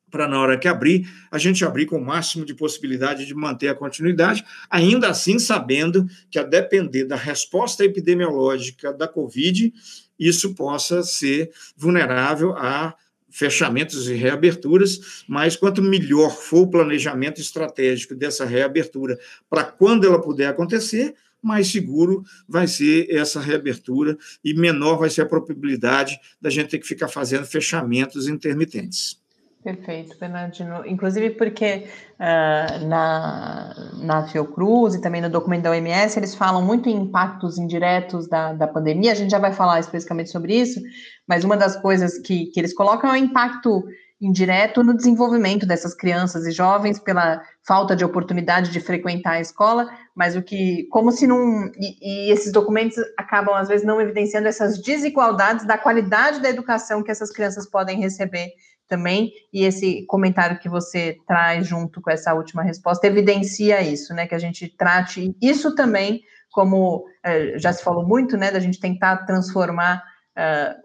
[0.10, 3.68] para na hora que abrir, a gente abrir com o máximo de possibilidade de manter
[3.68, 9.72] a continuidade, ainda assim sabendo que a depender da resposta epidemiológica da Covid,
[10.20, 12.96] isso possa ser vulnerável a
[13.30, 19.18] fechamentos e reaberturas, mas quanto melhor for o planejamento estratégico dessa reabertura
[19.50, 25.22] para quando ela puder acontecer, mais seguro vai ser essa reabertura e menor vai ser
[25.22, 29.19] a probabilidade da gente ter que ficar fazendo fechamentos intermitentes.
[29.62, 30.86] Perfeito, Bernardino.
[30.86, 36.88] Inclusive porque uh, na, na Fiocruz e também no documento da OMS, eles falam muito
[36.88, 40.80] em impactos indiretos da, da pandemia, a gente já vai falar especificamente sobre isso,
[41.28, 43.84] mas uma das coisas que, que eles colocam é o impacto
[44.22, 49.90] indireto no desenvolvimento dessas crianças e jovens pela falta de oportunidade de frequentar a escola,
[50.16, 54.48] mas o que, como se não, e, e, esses documentos acabam às vezes não evidenciando
[54.48, 58.50] essas desigualdades da qualidade da educação que essas crianças podem receber
[58.90, 64.28] também, e esse comentário que você traz junto com essa última resposta evidencia isso, né?
[64.28, 66.22] Que a gente trate isso também
[66.52, 68.52] como é, já se falou muito, né?
[68.52, 70.04] Da gente tentar transformar
[70.36, 70.76] é,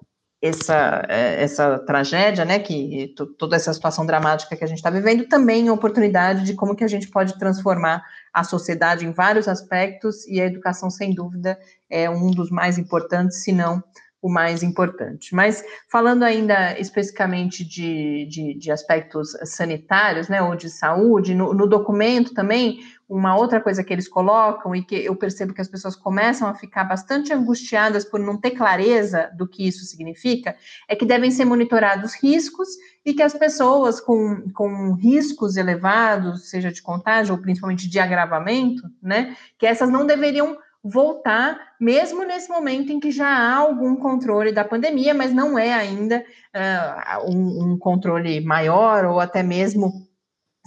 [0.43, 2.59] essa, é, essa tragédia, né?
[2.59, 6.77] Que toda essa situação dramática que a gente está vivendo, também em oportunidade de como
[6.77, 11.59] que a gente pode transformar a sociedade em vários aspectos, e a educação, sem dúvida,
[11.89, 13.83] é um dos mais importantes, se não
[14.25, 15.35] o mais importante.
[15.35, 21.67] Mas falando ainda especificamente de, de, de aspectos sanitários, né, ou de saúde, no, no,
[21.67, 25.95] documento também, uma outra coisa que eles colocam e que eu percebo que as pessoas
[25.95, 30.57] começam a ficar bastante angustiadas por não ter clareza do que isso significa,
[30.89, 32.69] é que devem ser monitorados riscos
[33.05, 38.85] e que as pessoas com, com riscos elevados, seja de contágio ou principalmente de agravamento,
[39.03, 44.53] né, que essas não deveriam voltar, mesmo nesse momento em que já há algum controle
[44.53, 46.23] da pandemia, mas não é ainda
[46.55, 50.07] uh, um, um, controle maior, ou até mesmo,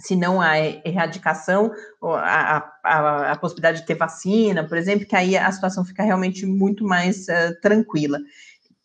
[0.00, 1.70] se não a erradicação,
[2.02, 6.44] a, a, a, possibilidade de ter vacina, por exemplo, que aí a situação fica realmente
[6.44, 8.18] muito mais uh, tranquila.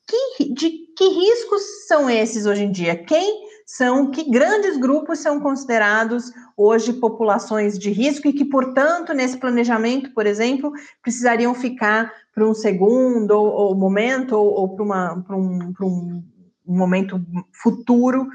[0.05, 2.95] Que, de que riscos são esses hoje em dia?
[2.95, 9.37] Quem são que grandes grupos são considerados hoje populações de risco e que, portanto, nesse
[9.37, 10.71] planejamento, por exemplo,
[11.01, 15.85] precisariam ficar para um segundo ou, ou momento ou, ou para, uma, para, um, para
[15.85, 16.23] um
[16.65, 17.21] momento
[17.51, 18.27] futuro,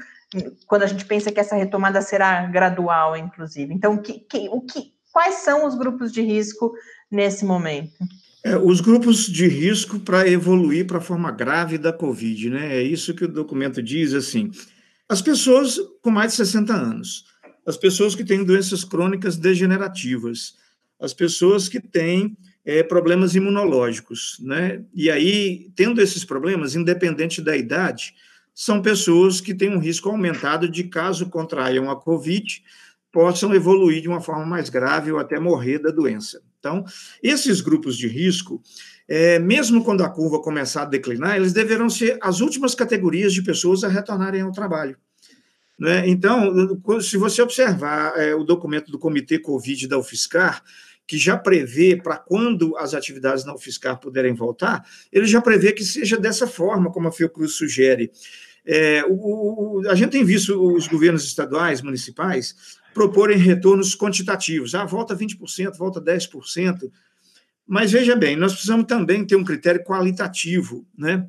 [0.67, 3.73] quando a gente pensa que essa retomada será gradual, inclusive.
[3.73, 6.73] Então, que, que, o que, quais são os grupos de risco
[7.11, 7.97] nesse momento?
[8.43, 12.77] É, os grupos de risco para evoluir para a forma grave da Covid, né?
[12.77, 14.51] É isso que o documento diz, assim.
[15.09, 17.25] As pessoas com mais de 60 anos,
[17.65, 20.53] as pessoas que têm doenças crônicas degenerativas,
[21.01, 24.83] as pessoas que têm é, problemas imunológicos, né?
[24.93, 28.13] E aí, tendo esses problemas, independente da idade,
[28.53, 32.63] são pessoas que têm um risco aumentado de, caso contraiam a Covid,
[33.11, 36.39] possam evoluir de uma forma mais grave ou até morrer da doença.
[36.59, 36.83] Então,
[37.23, 38.61] esses grupos de risco,
[39.07, 43.41] é, mesmo quando a curva começar a declinar, eles deverão ser as últimas categorias de
[43.41, 44.97] pessoas a retornarem ao trabalho.
[45.79, 46.09] Né?
[46.09, 50.61] Então, se você observar é, o documento do Comitê Covid da UFSCar,
[51.07, 55.83] que já prevê para quando as atividades na UFSCar puderem voltar, ele já prevê que
[55.83, 58.11] seja dessa forma, como a Fiocruz sugere.
[58.65, 64.75] É, o, o, a gente tem visto os governos estaduais, municipais, proporem retornos quantitativos.
[64.75, 66.91] Ah, volta 20%, volta 10%.
[67.65, 71.25] Mas veja bem, nós precisamos também ter um critério qualitativo, né?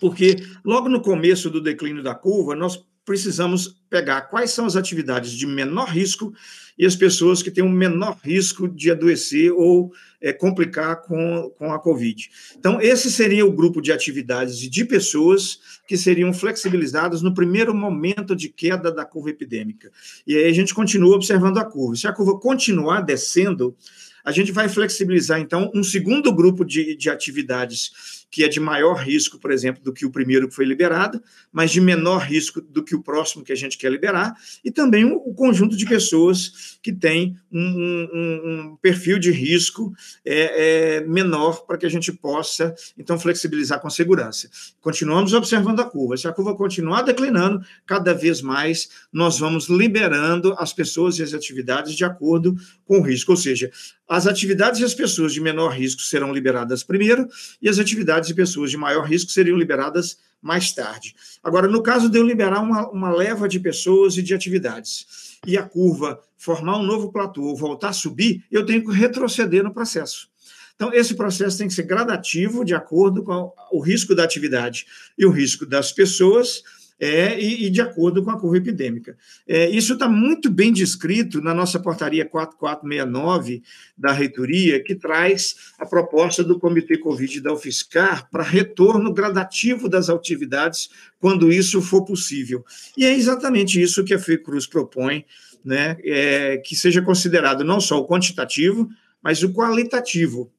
[0.00, 5.32] Porque logo no começo do declínio da curva, nós precisamos pegar quais são as atividades
[5.32, 6.32] de menor risco
[6.78, 11.72] e as pessoas que têm um menor risco de adoecer ou é, complicar com, com
[11.72, 12.30] a Covid.
[12.56, 17.74] Então, esse seria o grupo de atividades e de pessoas que seriam flexibilizadas no primeiro
[17.74, 19.90] momento de queda da curva epidêmica.
[20.26, 21.96] E aí a gente continua observando a curva.
[21.96, 23.76] Se a curva continuar descendo,
[24.24, 28.94] a gente vai flexibilizar, então, um segundo grupo de, de atividades que é de maior
[28.94, 31.22] risco, por exemplo, do que o primeiro que foi liberado,
[31.52, 35.04] mas de menor risco do que o próximo que a gente quer liberar, e também
[35.04, 39.92] o, conjunto de pessoas que tem um, um, um perfil de risco
[40.24, 44.48] é, é, menor para que a gente possa, então, flexibilizar com segurança.
[44.80, 46.16] Continuamos observando a curva.
[46.16, 51.34] Se a curva continuar declinando, cada vez mais nós vamos liberando as pessoas e as
[51.34, 52.56] atividades de acordo
[52.86, 53.70] com o risco, ou seja,
[54.12, 57.26] as atividades e as pessoas de menor risco serão liberadas primeiro
[57.62, 61.14] e as atividades e pessoas de maior risco seriam liberadas mais tarde.
[61.42, 65.56] Agora, no caso de eu liberar uma, uma leva de pessoas e de atividades e
[65.56, 69.72] a curva formar um novo platô ou voltar a subir, eu tenho que retroceder no
[69.72, 70.28] processo.
[70.74, 74.84] Então, esse processo tem que ser gradativo, de acordo com o risco da atividade
[75.16, 76.62] e o risco das pessoas
[77.00, 79.16] é, e, e, de acordo com a curva epidêmica.
[79.46, 83.62] É, isso está muito bem descrito na nossa portaria 4469
[83.96, 90.08] da reitoria, que traz a proposta do Comitê Covid da UFSCar para retorno gradativo das
[90.08, 92.64] atividades quando isso for possível.
[92.96, 95.24] E é exatamente isso que a Fiocruz propõe,
[95.64, 98.88] né, é, que seja considerado não só o quantitativo,
[99.22, 100.52] mas o qualitativo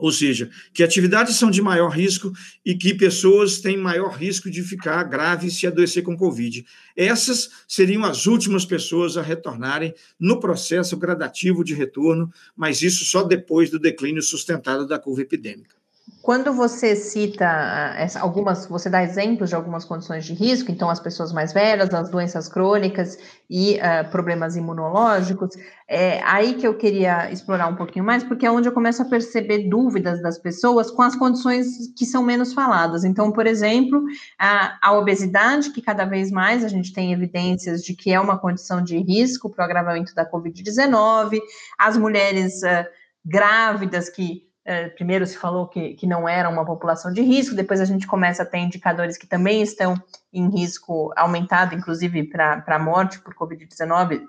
[0.00, 2.32] ou seja, que atividades são de maior risco
[2.64, 6.64] e que pessoas têm maior risco de ficar graves se adoecer com Covid.
[6.96, 13.22] Essas seriam as últimas pessoas a retornarem no processo gradativo de retorno, mas isso só
[13.22, 15.79] depois do declínio sustentado da curva epidêmica.
[16.22, 21.00] Quando você cita ah, algumas, você dá exemplos de algumas condições de risco, então as
[21.00, 23.18] pessoas mais velhas, as doenças crônicas
[23.48, 25.56] e uh, problemas imunológicos,
[25.88, 29.06] é aí que eu queria explorar um pouquinho mais, porque é onde eu começo a
[29.06, 31.66] perceber dúvidas das pessoas com as condições
[31.96, 33.02] que são menos faladas.
[33.02, 34.04] Então, por exemplo,
[34.38, 38.38] a, a obesidade, que cada vez mais a gente tem evidências de que é uma
[38.38, 41.40] condição de risco para o agravamento da Covid-19,
[41.78, 42.86] as mulheres uh,
[43.24, 44.49] grávidas que
[44.96, 48.42] primeiro se falou que, que não era uma população de risco, depois a gente começa
[48.42, 49.94] a ter indicadores que também estão
[50.32, 54.22] em risco aumentado, inclusive para a morte por Covid-19,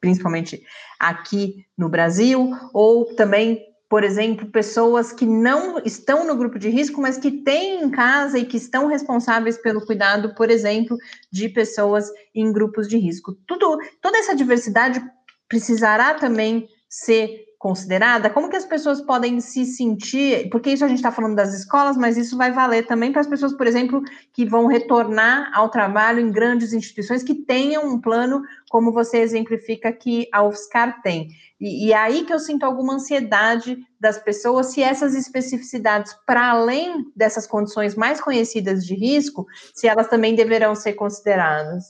[0.00, 0.62] principalmente
[0.98, 7.00] aqui no Brasil, ou também, por exemplo, pessoas que não estão no grupo de risco,
[7.00, 10.96] mas que têm em casa e que estão responsáveis pelo cuidado, por exemplo,
[11.30, 13.32] de pessoas em grupos de risco.
[13.46, 15.02] Tudo, toda essa diversidade
[15.48, 18.28] precisará também ser considerada?
[18.28, 20.50] Como que as pessoas podem se sentir?
[20.50, 23.26] Porque isso a gente está falando das escolas, mas isso vai valer também para as
[23.26, 24.02] pessoas, por exemplo,
[24.34, 29.90] que vão retornar ao trabalho em grandes instituições que tenham um plano, como você exemplifica
[29.90, 31.28] que a UFSCar tem.
[31.58, 36.50] E, e é aí que eu sinto alguma ansiedade das pessoas se essas especificidades, para
[36.50, 41.84] além dessas condições mais conhecidas de risco, se elas também deverão ser consideradas.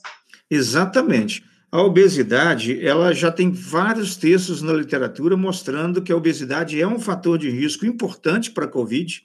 [0.49, 1.43] Exatamente.
[1.75, 7.01] A obesidade, ela já tem vários textos na literatura mostrando que a obesidade é um
[7.01, 9.21] fator de risco importante para a Covid.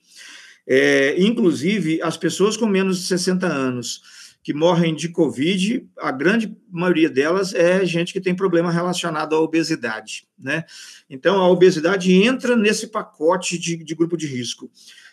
[0.67, 4.03] É, inclusive, as pessoas com menos de 60 anos
[4.43, 9.41] que morrem de Covid, a grande maioria delas é gente que tem problema relacionado à
[9.41, 10.65] obesidade, né?
[11.09, 14.69] Então, a obesidade entra nesse pacote de, de grupo de risco.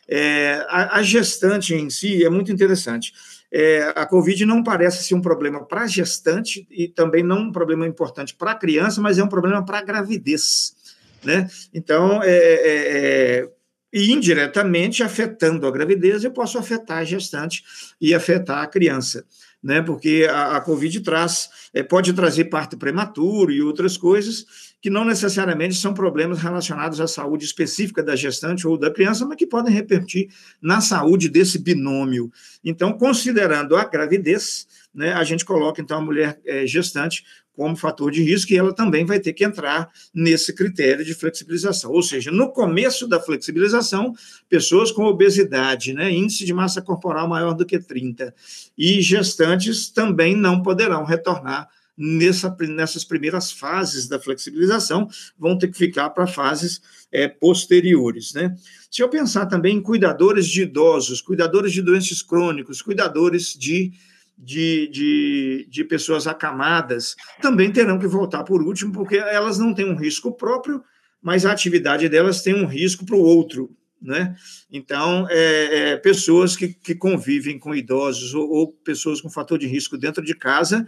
[0.08, 3.14] É, a, a gestante em si é muito interessante
[3.60, 7.88] é, a Covid não parece ser um problema para gestante e também não um problema
[7.88, 10.76] importante para criança, mas é um problema para gravidez.
[11.24, 11.50] Né?
[11.74, 13.50] Então, é, é, é,
[13.92, 17.64] e indiretamente afetando a gravidez, eu posso afetar a gestante
[18.00, 19.26] e afetar a criança.
[19.64, 24.46] Né, porque a, a Covid traz, é, pode trazer parto prematuro e outras coisas,
[24.82, 29.38] que não necessariamente são problemas relacionados à saúde específica da gestante ou da criança, mas
[29.38, 30.30] que podem repercutir
[30.62, 32.32] na saúde desse binômio.
[32.64, 37.24] Então, considerando a gravidez, né, a gente coloca então a mulher é, gestante
[37.58, 41.92] como fator de risco e ela também vai ter que entrar nesse critério de flexibilização.
[41.92, 44.14] Ou seja, no começo da flexibilização,
[44.48, 48.34] pessoas com obesidade, né, índice de massa corporal maior do que 30
[48.78, 51.68] e gestantes também não poderão retornar
[51.98, 56.80] nessa, nessas primeiras fases da flexibilização, vão ter que ficar para fases
[57.12, 58.34] é, posteriores.
[58.34, 58.56] Né?
[58.92, 63.92] Se eu pensar também em cuidadores de idosos, cuidadores de doentes crônicos, cuidadores de
[64.40, 69.90] de, de, de, pessoas acamadas também terão que voltar por último, porque elas não têm
[69.90, 70.84] um risco próprio,
[71.20, 73.76] mas a atividade delas tem um risco para o outro.
[74.00, 74.36] Né?
[74.72, 79.66] Então, é, é, pessoas que, que convivem com idosos ou, ou pessoas com fator de
[79.66, 80.86] risco dentro de casa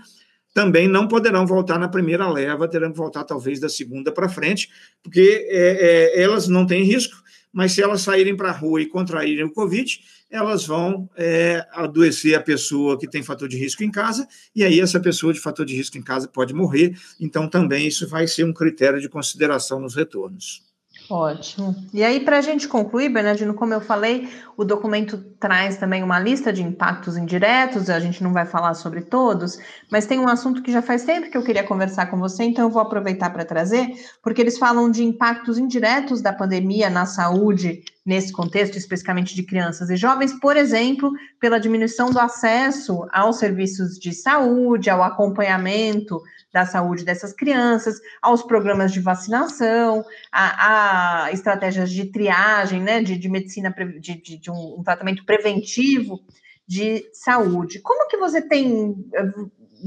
[0.53, 4.69] também não poderão voltar na primeira leva, terão que voltar talvez da segunda para frente,
[5.03, 7.15] porque é, é, elas não têm risco,
[7.51, 12.35] mas se elas saírem para a rua e contraírem o Covid, elas vão é, adoecer
[12.35, 15.65] a pessoa que tem fator de risco em casa, e aí essa pessoa de fator
[15.65, 19.79] de risco em casa pode morrer, então também isso vai ser um critério de consideração
[19.79, 20.68] nos retornos.
[21.09, 21.75] Ótimo.
[21.91, 26.19] E aí, para a gente concluir, Bernardino, como eu falei, o documento traz também uma
[26.19, 29.57] lista de impactos indiretos, a gente não vai falar sobre todos,
[29.91, 32.65] mas tem um assunto que já faz tempo que eu queria conversar com você, então
[32.65, 33.91] eu vou aproveitar para trazer,
[34.21, 39.89] porque eles falam de impactos indiretos da pandemia na saúde, nesse contexto, especificamente de crianças
[39.89, 46.21] e jovens, por exemplo, pela diminuição do acesso aos serviços de saúde, ao acompanhamento
[46.51, 53.17] da saúde dessas crianças, aos programas de vacinação, a, a estratégias de triagem, né, de,
[53.17, 56.19] de medicina, de, de, de um, um, tratamento preventivo
[56.67, 57.79] de saúde.
[57.81, 59.31] Como que você tem eh,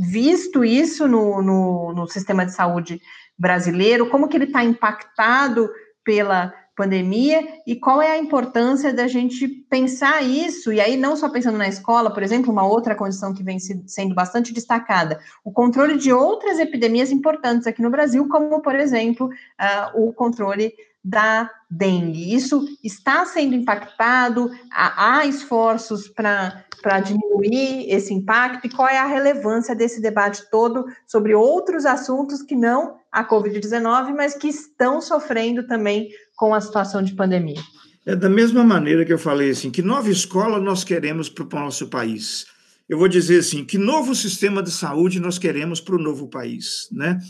[0.09, 3.01] visto isso no, no, no sistema de saúde
[3.37, 4.09] brasileiro?
[4.09, 5.69] Como que ele está impactado
[6.05, 11.29] pela pandemia e qual é a importância da gente pensar isso, e aí não só
[11.29, 15.97] pensando na escola, por exemplo, uma outra condição que vem sendo bastante destacada, o controle
[15.97, 20.75] de outras epidemias importantes aqui no Brasil, como, por exemplo, uh, o controle
[21.05, 22.35] da dengue.
[22.35, 29.75] Isso está sendo impactado, há, esforços para diminuir esse impacto, e qual é a relevância
[29.75, 36.09] desse debate todo sobre outros assuntos que não a Covid-19, mas que estão sofrendo também
[36.43, 37.63] com a situação de pandemia.
[38.05, 41.61] É da mesma maneira que eu falei assim, que nova escola nós queremos para o
[41.61, 42.47] nosso país.
[42.89, 46.89] Eu vou dizer assim, que novo sistema de saúde nós queremos para o novo país,
[46.91, 47.21] né?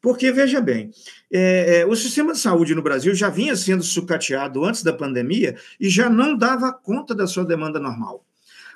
[0.00, 0.90] Porque, veja bem,
[1.30, 5.56] é, é, o sistema de saúde no Brasil já vinha sendo sucateado antes da pandemia
[5.78, 8.24] e já não dava conta da sua demanda normal.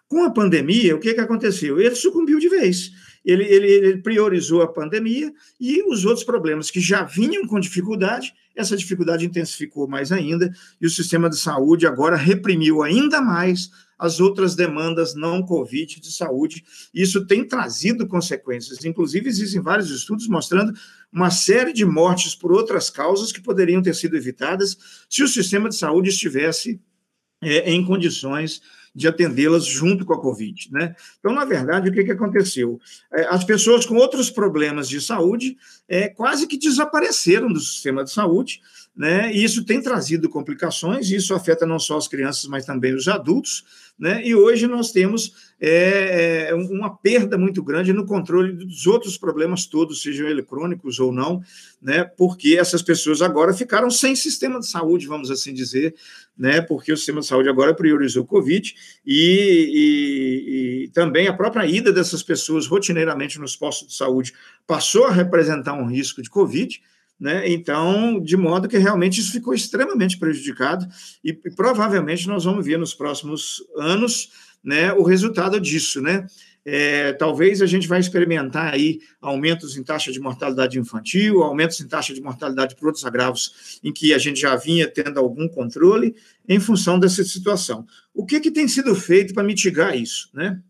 [0.06, 1.80] Com a pandemia, o que, que aconteceu?
[1.80, 2.90] Ele sucumbiu de vez.
[3.24, 8.32] Ele, ele, ele priorizou a pandemia e os outros problemas que já vinham com dificuldade,
[8.56, 14.20] essa dificuldade intensificou mais ainda, e o sistema de saúde agora reprimiu ainda mais as
[14.20, 16.64] outras demandas não Covid de saúde.
[16.94, 18.84] Isso tem trazido consequências.
[18.84, 20.72] Inclusive, existem vários estudos mostrando
[21.12, 24.76] uma série de mortes por outras causas que poderiam ter sido evitadas
[25.10, 26.80] se o sistema de saúde estivesse
[27.42, 28.62] é, em condições
[28.98, 30.70] de atendê-las junto com a Covid.
[30.72, 30.94] Né?
[31.20, 32.80] Então, na verdade, o que, que aconteceu?
[33.14, 35.56] É, as pessoas com outros problemas de saúde
[35.88, 38.60] é, quase que desapareceram do sistema de saúde,
[38.98, 39.32] né?
[39.32, 43.64] e isso tem trazido complicações, isso afeta não só as crianças, mas também os adultos.
[43.96, 44.26] Né?
[44.26, 49.66] E hoje nós temos é, é, uma perda muito grande no controle dos outros problemas
[49.66, 51.40] todos, sejam eletrônicos ou não,
[51.80, 52.02] né?
[52.02, 55.94] porque essas pessoas agora ficaram sem sistema de saúde, vamos assim dizer,
[56.36, 56.60] né?
[56.60, 58.74] porque o sistema de saúde agora priorizou o Covid
[59.06, 64.32] e, e, e também a própria ida dessas pessoas rotineiramente nos postos de saúde
[64.66, 66.80] passou a representar um risco de Covid.
[67.18, 67.50] Né?
[67.50, 70.86] Então, de modo que realmente isso ficou extremamente prejudicado
[71.24, 74.30] e, e provavelmente nós vamos ver nos próximos anos
[74.62, 76.26] né, o resultado disso, né?
[76.70, 81.88] É, talvez a gente vai experimentar aí aumentos em taxa de mortalidade infantil, aumentos em
[81.88, 86.14] taxa de mortalidade por outros agravos em que a gente já vinha tendo algum controle
[86.46, 87.86] em função dessa situação.
[88.12, 90.28] O que, que tem sido feito para mitigar isso?
[90.34, 90.60] Né?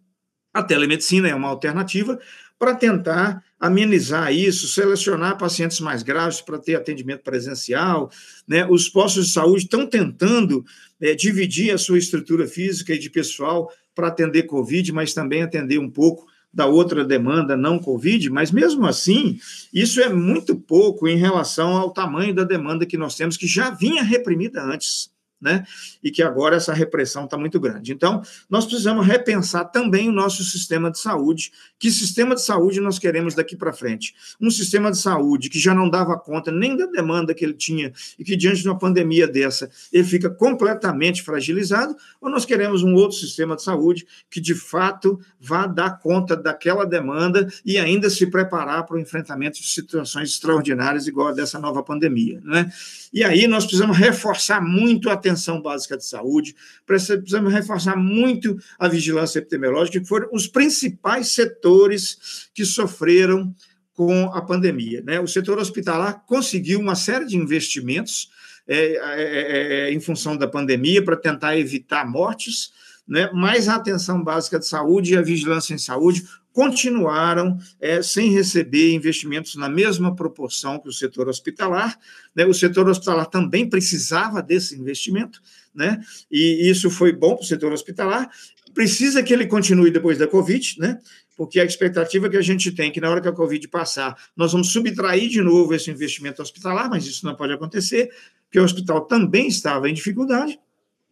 [0.55, 2.17] A telemedicina é uma alternativa
[2.57, 8.11] para tentar amenizar isso, selecionar pacientes mais graves para ter atendimento presencial.
[8.47, 8.67] Né?
[8.67, 10.65] Os postos de saúde estão tentando
[11.01, 15.79] é, dividir a sua estrutura física e de pessoal para atender Covid, mas também atender
[15.79, 19.39] um pouco da outra demanda não Covid, mas mesmo assim,
[19.73, 23.71] isso é muito pouco em relação ao tamanho da demanda que nós temos, que já
[23.71, 25.11] vinha reprimida antes.
[25.41, 25.65] Né?
[26.03, 27.93] E que agora essa repressão está muito grande.
[27.93, 31.53] Então, nós precisamos repensar também o nosso sistema de saúde.
[31.79, 34.15] Que sistema de saúde nós queremos daqui para frente?
[34.41, 37.93] Um sistema de saúde que já não dava conta nem da demanda que ele tinha
[38.19, 42.95] e que, diante de uma pandemia dessa, ele fica completamente fragilizado, ou nós queremos um
[42.95, 48.27] outro sistema de saúde que, de fato, vá dar conta daquela demanda e ainda se
[48.27, 52.71] preparar para o enfrentamento de situações extraordinárias igual a dessa nova pandemia, né?
[53.13, 56.55] E aí nós precisamos reforçar muito a atenção básica de saúde,
[56.87, 63.55] precisamos reforçar muito a vigilância epidemiológica, que foram os principais setores que sofreram
[63.93, 65.03] com a pandemia.
[65.03, 65.21] Né?
[65.21, 68.31] O setor hospitalar conseguiu uma série de investimentos
[68.67, 72.71] é, é, é, em função da pandemia para tentar evitar mortes,
[73.09, 73.31] né?
[73.33, 78.93] mas a atenção básica de saúde e a vigilância em saúde continuaram é, sem receber
[78.93, 81.97] investimentos na mesma proporção que o setor hospitalar.
[82.35, 82.45] Né?
[82.45, 85.41] O setor hospitalar também precisava desse investimento,
[85.75, 86.01] né?
[86.31, 88.29] e isso foi bom para o setor hospitalar.
[88.75, 90.99] Precisa que ele continue depois da Covid, né?
[91.37, 94.17] porque a expectativa que a gente tem é que na hora que a Covid passar,
[94.37, 98.11] nós vamos subtrair de novo esse investimento hospitalar, mas isso não pode acontecer,
[98.45, 100.59] porque o hospital também estava em dificuldade,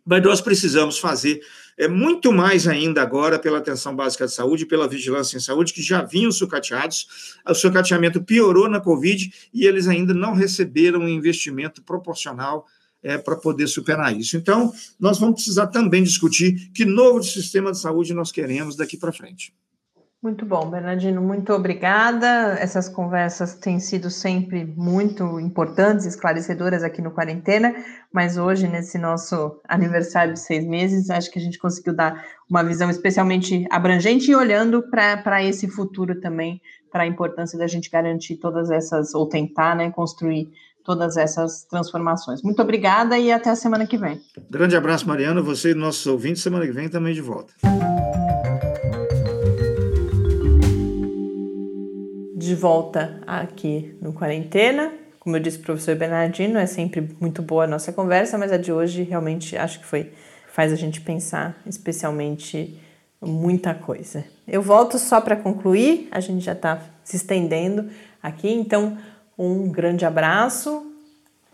[0.06, 1.40] mas nós precisamos fazer
[1.78, 5.82] é muito mais ainda agora pela atenção básica de saúde, pela vigilância em saúde, que
[5.82, 7.36] já vinham sucateados.
[7.46, 12.66] O sucateamento piorou na Covid e eles ainda não receberam um investimento proporcional
[13.02, 14.38] é, para poder superar isso.
[14.38, 19.12] Então, nós vamos precisar também discutir que novo sistema de saúde nós queremos daqui para
[19.12, 19.52] frente.
[20.22, 22.56] Muito bom, Bernardino, muito obrigada.
[22.58, 27.74] Essas conversas têm sido sempre muito importantes, esclarecedoras aqui no Quarentena,
[28.12, 32.64] mas hoje, nesse nosso aniversário de seis meses, acho que a gente conseguiu dar uma
[32.64, 36.60] visão especialmente abrangente e olhando para esse futuro também,
[36.90, 40.48] para a importância da gente garantir todas essas, ou tentar né, construir
[40.82, 42.42] todas essas transformações.
[42.42, 44.20] Muito obrigada e até a semana que vem.
[44.50, 47.52] Grande abraço, Mariana, você e nossos ouvintes, semana que vem também de volta.
[52.46, 54.92] De volta aqui no Quarentena.
[55.18, 58.72] Como eu disse, professor Bernardino, é sempre muito boa a nossa conversa, mas a de
[58.72, 60.12] hoje realmente acho que foi
[60.52, 62.80] faz a gente pensar especialmente
[63.20, 64.24] muita coisa.
[64.46, 67.90] Eu volto só para concluir, a gente já está se estendendo
[68.22, 68.96] aqui, então
[69.36, 70.95] um grande abraço,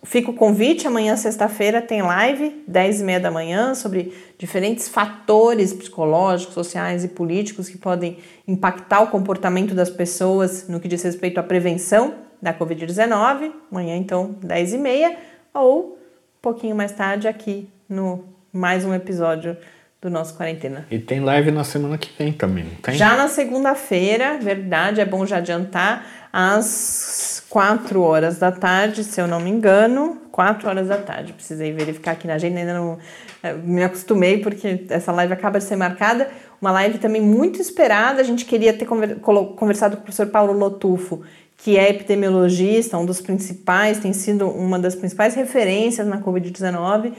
[0.04, 5.72] Fica o convite, amanhã, sexta-feira, tem live, 10 e meia da manhã, sobre diferentes fatores
[5.72, 11.38] psicológicos, sociais e políticos que podem impactar o comportamento das pessoas no que diz respeito
[11.38, 13.52] à prevenção da Covid-19.
[13.70, 15.16] Amanhã, então, 10 e meia,
[15.54, 15.96] ou um
[16.42, 19.56] pouquinho mais tarde aqui no mais um episódio
[20.02, 20.84] do nosso quarentena.
[20.90, 22.96] E tem live na semana que vem também, tem?
[22.96, 29.28] Já na segunda-feira, verdade, é bom já adiantar, às 4 horas da tarde, se eu
[29.28, 31.32] não me engano, 4 horas da tarde.
[31.32, 32.98] Precisei verificar aqui na agenda, ainda não
[33.44, 36.28] eh, me acostumei porque essa live acaba de ser marcada.
[36.60, 38.20] Uma live também muito esperada.
[38.20, 41.22] A gente queria ter conversado com o professor Paulo Lotufo,
[41.58, 47.14] que é epidemiologista, um dos principais, tem sido uma das principais referências na Covid-19 uh,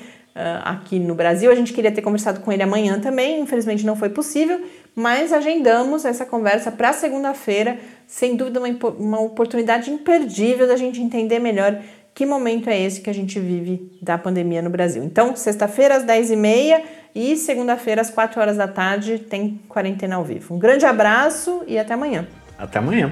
[0.64, 1.52] aqui no Brasil.
[1.52, 4.62] A gente queria ter conversado com ele amanhã também, infelizmente não foi possível,
[4.96, 7.78] mas agendamos essa conversa para segunda-feira.
[8.08, 11.80] Sem dúvida, uma, uma oportunidade imperdível da gente entender melhor
[12.14, 15.04] que momento é esse que a gente vive da pandemia no Brasil.
[15.04, 16.82] Então, sexta-feira às 10h30
[17.16, 20.54] e segunda-feira às 4 horas da tarde tem quarentena ao vivo.
[20.54, 22.28] Um grande abraço e até amanhã.
[22.58, 23.12] Até amanhã.